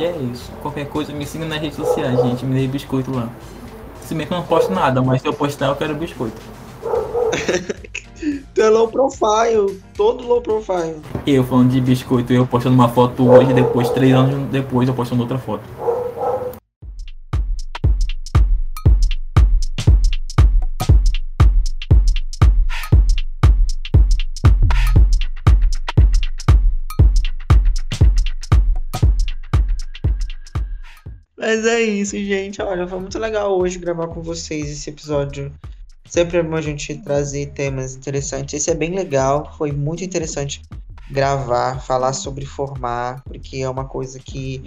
E 0.00 0.04
é 0.04 0.16
isso. 0.32 0.50
Qualquer 0.60 0.88
coisa 0.88 1.12
me 1.12 1.24
siga 1.24 1.44
nas 1.44 1.60
redes 1.60 1.76
sociais, 1.76 2.20
gente. 2.20 2.44
Me 2.44 2.60
dê 2.60 2.66
biscoito 2.66 3.14
lá. 3.14 3.30
Se 4.02 4.14
bem 4.14 4.26
que 4.26 4.32
eu 4.32 4.38
não 4.38 4.46
posto 4.46 4.72
nada, 4.72 5.00
mas 5.02 5.22
se 5.22 5.28
eu 5.28 5.32
postar 5.32 5.66
eu 5.66 5.76
quero 5.76 5.94
biscoito. 5.94 6.40
Tu 8.54 8.62
é 8.62 8.68
low 8.68 8.86
profile, 8.86 9.80
todo 9.96 10.24
low 10.24 10.40
profile. 10.40 10.94
Eu 11.26 11.42
falando 11.42 11.72
de 11.72 11.80
biscoito, 11.80 12.32
eu 12.32 12.46
postando 12.46 12.76
uma 12.76 12.88
foto 12.88 13.28
hoje, 13.28 13.52
depois, 13.52 13.90
três 13.90 14.14
anos 14.14 14.48
depois, 14.48 14.86
eu 14.86 14.94
postando 14.94 15.22
outra 15.22 15.38
foto. 15.38 15.64
Mas 31.36 31.66
é 31.66 31.80
isso, 31.80 32.16
gente. 32.16 32.62
Olha, 32.62 32.86
foi 32.86 33.00
muito 33.00 33.18
legal 33.18 33.58
hoje 33.58 33.80
gravar 33.80 34.06
com 34.06 34.22
vocês 34.22 34.70
esse 34.70 34.90
episódio 34.90 35.52
Sempre 36.12 36.36
é 36.36 36.42
bom 36.42 36.56
a 36.56 36.60
gente 36.60 36.94
trazer 36.98 37.46
temas 37.52 37.96
interessantes. 37.96 38.52
Esse 38.52 38.70
é 38.70 38.74
bem 38.74 38.94
legal, 38.94 39.50
foi 39.56 39.72
muito 39.72 40.04
interessante 40.04 40.60
gravar, 41.10 41.80
falar 41.80 42.12
sobre 42.12 42.44
formar, 42.44 43.22
porque 43.24 43.62
é 43.62 43.70
uma 43.70 43.86
coisa 43.86 44.18
que 44.18 44.62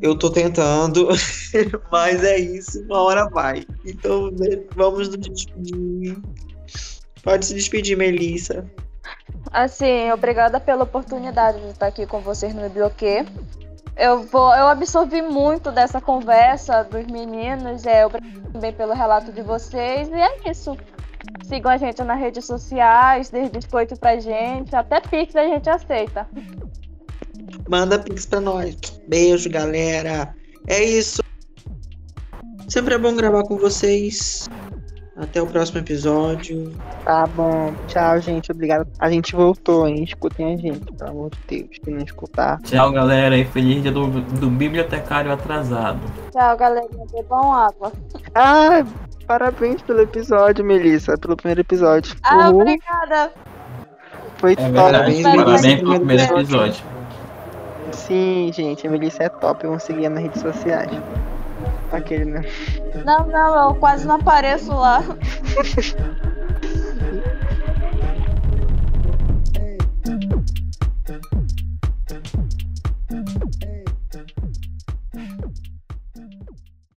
eu 0.00 0.18
tô 0.18 0.30
tentando, 0.30 1.08
mas 1.92 2.24
é 2.24 2.38
isso, 2.38 2.82
uma 2.84 3.02
hora 3.02 3.28
vai. 3.28 3.66
Então 3.84 4.30
né, 4.30 4.64
vamos 4.74 5.08
nos 5.10 5.18
despedir. 5.18 6.16
Pode 7.22 7.44
se 7.44 7.52
despedir, 7.52 7.94
Melissa. 7.94 8.64
Assim, 9.52 10.10
obrigada 10.12 10.58
pela 10.58 10.84
oportunidade 10.84 11.60
de 11.60 11.68
estar 11.72 11.88
aqui 11.88 12.06
com 12.06 12.20
vocês 12.20 12.54
no 12.54 12.62
Biblioquê. 12.62 13.26
Eu 13.96 14.22
vou, 14.24 14.54
eu 14.54 14.68
absorvi 14.68 15.22
muito 15.22 15.70
dessa 15.72 16.00
conversa 16.00 16.84
dos 16.84 17.06
meninos, 17.06 17.86
é, 17.86 18.06
também 18.52 18.72
pelo 18.72 18.92
relato 18.92 19.32
de 19.32 19.42
vocês, 19.42 20.08
e 20.08 20.14
é 20.14 20.50
isso. 20.50 20.76
Sigam 21.44 21.70
a 21.70 21.76
gente 21.76 22.02
nas 22.02 22.18
redes 22.18 22.44
sociais, 22.44 23.30
dê 23.30 23.48
biscoito 23.48 23.96
pra 23.98 24.18
gente, 24.18 24.74
até 24.74 25.00
Pix 25.00 25.34
a 25.34 25.44
gente 25.44 25.68
aceita. 25.68 26.28
Manda 27.68 27.98
Pix 27.98 28.26
pra 28.26 28.40
nós. 28.40 28.76
Beijo, 29.08 29.48
galera. 29.50 30.34
É 30.66 30.82
isso. 30.82 31.22
Sempre 32.68 32.94
é 32.94 32.98
bom 32.98 33.14
gravar 33.14 33.44
com 33.44 33.56
vocês. 33.56 34.48
Até 35.18 35.40
o 35.40 35.46
próximo 35.46 35.78
episódio. 35.78 36.74
Tá 37.02 37.26
bom. 37.26 37.72
Tchau, 37.88 38.20
gente. 38.20 38.52
Obrigado. 38.52 38.86
A 38.98 39.10
gente 39.10 39.34
voltou, 39.34 39.88
hein? 39.88 40.04
Escutem 40.04 40.52
a 40.54 40.56
gente, 40.58 40.92
pelo 40.92 41.10
amor 41.10 41.30
de 41.30 41.38
Deus. 41.62 41.76
Se 41.82 41.90
não 41.90 42.04
escutar. 42.04 42.60
Tchau, 42.62 42.92
galera. 42.92 43.34
E 43.36 43.44
feliz 43.46 43.82
dia 43.82 43.90
do, 43.90 44.06
do 44.08 44.50
bibliotecário 44.50 45.32
atrasado. 45.32 45.98
Tchau, 46.32 46.56
galera. 46.58 46.86
Bebam 47.10 47.50
água. 47.50 47.92
Ah, 48.34 48.84
parabéns 49.26 49.80
pelo 49.80 50.02
episódio, 50.02 50.62
Melissa. 50.62 51.16
Pelo 51.16 51.34
primeiro 51.34 51.62
episódio. 51.62 52.14
Ah, 52.22 52.50
Uhul. 52.50 52.60
obrigada. 52.60 53.32
Foi 54.36 54.52
é 54.52 54.56
top. 54.56 54.70
Verdade. 54.70 55.22
Parabéns 55.22 55.80
pelo 55.80 55.94
primeiro 55.96 56.22
episódio. 56.40 56.84
Sim, 57.92 58.50
gente. 58.52 58.86
A 58.86 58.90
Melissa 58.90 59.22
é 59.24 59.28
top. 59.30 59.66
Vamos 59.66 59.82
seguir 59.82 60.10
nas 60.10 60.22
redes 60.22 60.42
sociais. 60.42 60.90
Aquele, 61.92 62.24
né? 62.24 62.42
Não, 63.04 63.26
não, 63.26 63.68
eu 63.68 63.74
quase 63.76 64.06
não 64.06 64.16
apareço 64.16 64.72
lá. 64.74 65.02